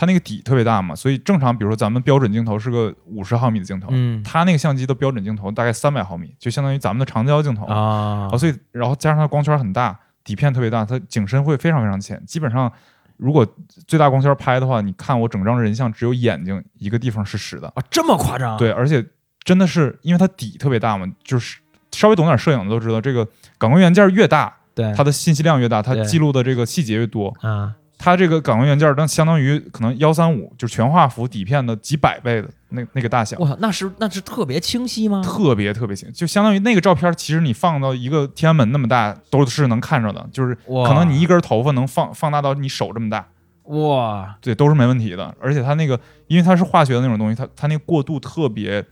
[0.00, 4.22] 它那个底特别大嘛，所以正常比如说咱们标准镜头是个五十毫米的镜头，嗯。
[4.22, 7.66] 它那个相机的标准镜头大概三百毫米，就相当于咱们的长焦镜头。
[7.66, 8.30] 啊。
[8.32, 12.18] 啊，所以然后加上它光圈很大，底片特别大，它景深会非常非常浅。
[12.24, 12.72] 基本上，
[13.18, 13.46] 如果
[13.86, 18.56] 最大光圈拍的话，你看我整张人像只有眼睛一个地方是实的，啊这么夸张？
[18.56, 19.04] 对，而且
[19.44, 21.58] 真的是因为它底特别大嘛，就是
[21.92, 23.22] 稍微懂点摄影的都知道，这个
[23.58, 24.94] 感光元件越大，对。
[24.94, 27.36] 它的信息量越大，它记录的这个细节越多。
[27.42, 33.38] 啊它这个感光元件当相当于可能幺三五，就是全画幅底片的几百倍的那那个大小。
[33.40, 35.20] 哇，那是那是特别清晰吗？
[35.22, 40.26] 特别特别清，就相当于那个照片，其实你放到一个天安门那么大，都是能看着的。
[40.32, 43.28] 就是可能你一根头发能放放大到你手这么大，
[43.64, 45.34] 哇对，都是没问题的。
[45.38, 48.82] 而且它那个，因为它是化学的那种东西，它它那个过渡特别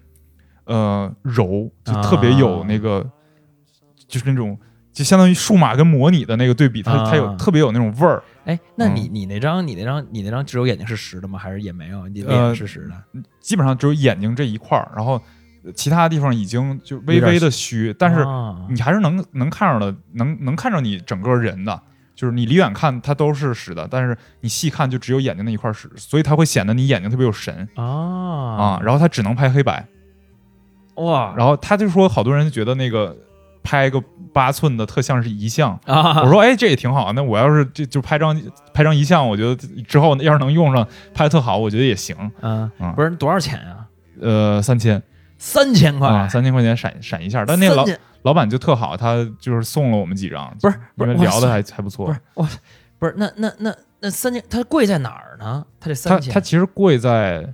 [0.67, 3.09] 呃柔，就特别有那个，
[4.07, 4.59] 就是那种
[4.93, 8.23] 就相当于数码跟模拟的那个对比，它它有啊特别有那种味儿。
[8.49, 11.39] 哎，那嗯你你那张你那张你那张只有眼睛是实的吗？
[11.39, 12.09] 还是也没有？
[12.09, 13.23] 你呃脸是实的？
[13.41, 15.21] 基本上只有眼睛这一块儿，然后
[15.75, 21.79] 其他地方已经就微微的虚，但是啊你还是能能看着的，能能看着你整个人的，
[22.15, 28.81] 就是你离远看它都是实的，但是你细看就只有眼睛那一块实，所以它会显得你眼睛特别有神啊啊。
[28.83, 29.87] 然后它只能拍黑白，
[30.95, 33.15] 哇然后他就说好多人觉得那个
[33.63, 35.79] 拍个八寸的特像是遗像。
[35.87, 36.23] 啊！
[36.23, 37.13] 我说，哎，这也挺好。
[37.13, 38.41] 那我要是就就拍张
[38.73, 42.17] 拍张遗像，我觉得之后要是能用上拍的特好，我觉得也行。
[42.41, 43.87] 嗯嗯，不是多少钱呀？
[44.21, 45.03] 呃，三千
[45.39, 47.45] 三千块，啊，三千块钱闪闪一下。
[47.45, 47.85] 但那个老
[48.23, 52.13] 老板就特好，他就是送了我们几张，不是不是聊的还还不错不。
[52.13, 52.49] 是我
[52.99, 55.65] 不是那那那那三千，它贵在哪儿呢？
[55.79, 57.49] 它这三千，它其实贵在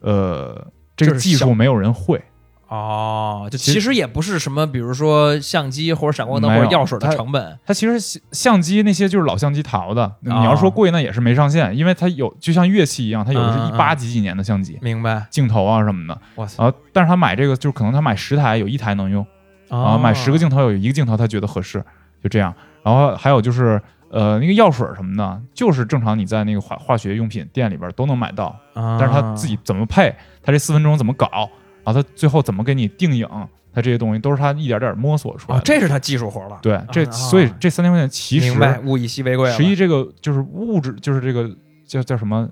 [0.00, 0.66] 呃
[0.96, 2.20] 这个技术没有人会，
[2.68, 10.12] 哦，就其实也不是什么，比如说相机或者闪光灯或者药水的成本它其实相相机那些就是老相机淘的。
[10.20, 15.26] 你哦要说贵，那也是没上限，因为它有就像乐器一样，它有的是一八几几年的相机，明白？
[15.30, 16.20] 镜头啊什么的。
[16.34, 19.22] 哇塞然后，但是他买这个，就是可能他买十台有一台能用
[19.68, 21.82] 啊，哦买十个镜头有一个镜头他觉得合适，
[22.22, 22.54] 就这样。
[22.82, 23.80] 然后还有就是
[24.10, 31.48] 呃那个药水什么的，就是正常你在那个化化学用品店里边都能买到，啊但是他自己怎么配，他这四分钟怎么搞，
[31.88, 33.26] 然后他最后怎么给你定影，
[33.72, 36.58] 他这些东西都是他一点点摸索出来哦的。，这是他技术活了。
[36.60, 39.56] 对这，啊所以这三千块钱其实明白，物以稀为贵了。
[39.56, 41.50] 实际这个就是物质，就是这个
[41.86, 42.48] 叫叫什么？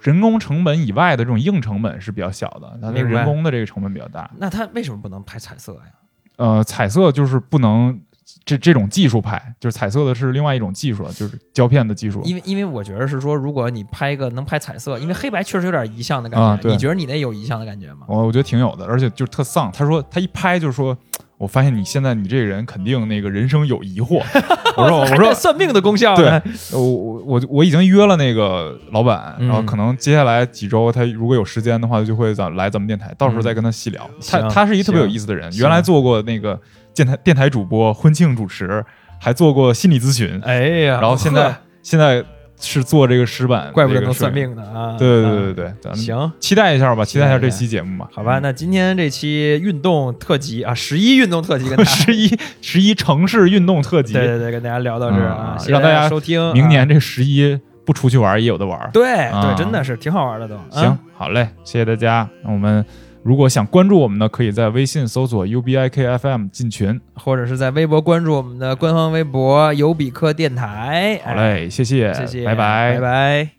[0.00, 4.30] 人工成本以外的这种硬成本是比较小的，它的人工的这个成本比较大。
[4.38, 5.92] 那他为什么不能拍彩色呀？
[6.36, 8.00] 呃，彩色就是不能
[8.44, 12.20] 这这种技术拍，就是彩色的是另外一种技术，就是胶片的技术。
[12.24, 16.46] 因为因为我觉得是说，如果你拍一个能拍彩色，因为黑白确实有点遗像的感觉。
[16.46, 18.06] 啊对你觉得你那有遗像的感觉吗？
[18.08, 19.70] 我我觉得挺有的，而且就是特丧。
[19.72, 20.96] 他说他一拍就是说，
[21.38, 24.22] 我发现你现在你这个人肯定那个人生有疑惑。
[24.76, 26.30] 我说我说算命的功效对。
[26.72, 34.08] 我我我我已经约了那个老板，嗯然后可能接下来几周他如果有时间的话，就会咱来咱们电台，到时候再跟他细聊。
[34.28, 36.58] 他他是一特别有意思的人，原来做过那个
[36.94, 38.84] 电台电台主播、婚庆主持，
[39.20, 42.24] 还做过心理咨询，哎呀然后现在现在
[42.62, 44.30] 是做这个石板，怪不得能算。
[44.30, 44.94] 命的啊！
[44.98, 48.06] 对对对啊对对，咱们行，期待一下吧，期待一下这期节目吧。
[48.12, 56.38] 好吧，那今天这期运动特辑啊，十一运动特辑跟大家 十一十一城市运动特辑，对对对，跟大家聊到这儿啊，嗯谢谢让大家收听。
[56.38, 58.90] 啊明年这十一不出去玩也有的玩。
[58.92, 60.54] 对啊对，真的是挺好玩的都。
[60.70, 62.28] 行啊，，好嘞，谢谢大家。
[62.44, 62.84] 那我们
[63.22, 67.00] 如果想关注我们呢，可以在微信搜索 UBIKFM 进群。
[67.14, 71.20] 或者是在微博关注我们的官方微博“尤比克电台”。
[71.24, 73.50] 好嘞，谢谢，哎，谢谢，拜拜，拜拜。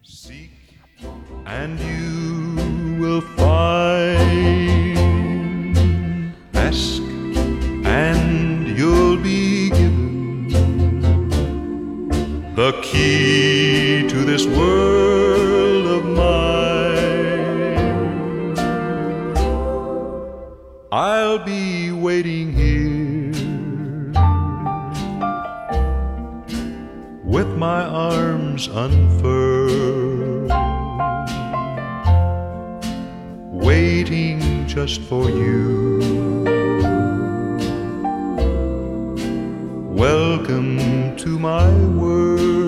[1.45, 2.57] and you
[2.99, 4.21] will find.
[6.53, 7.01] Ask,
[7.83, 10.49] and you'll be given
[12.55, 16.70] the key to this world of mine.
[20.93, 23.31] I'll be waiting here
[27.23, 30.51] with my arms unfurled,
[33.53, 36.43] waiting just for you.
[39.95, 42.60] Welcome to my world.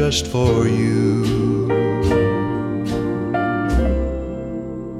[0.00, 1.68] just for you.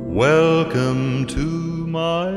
[0.07, 1.47] Welcome to
[1.87, 2.29] my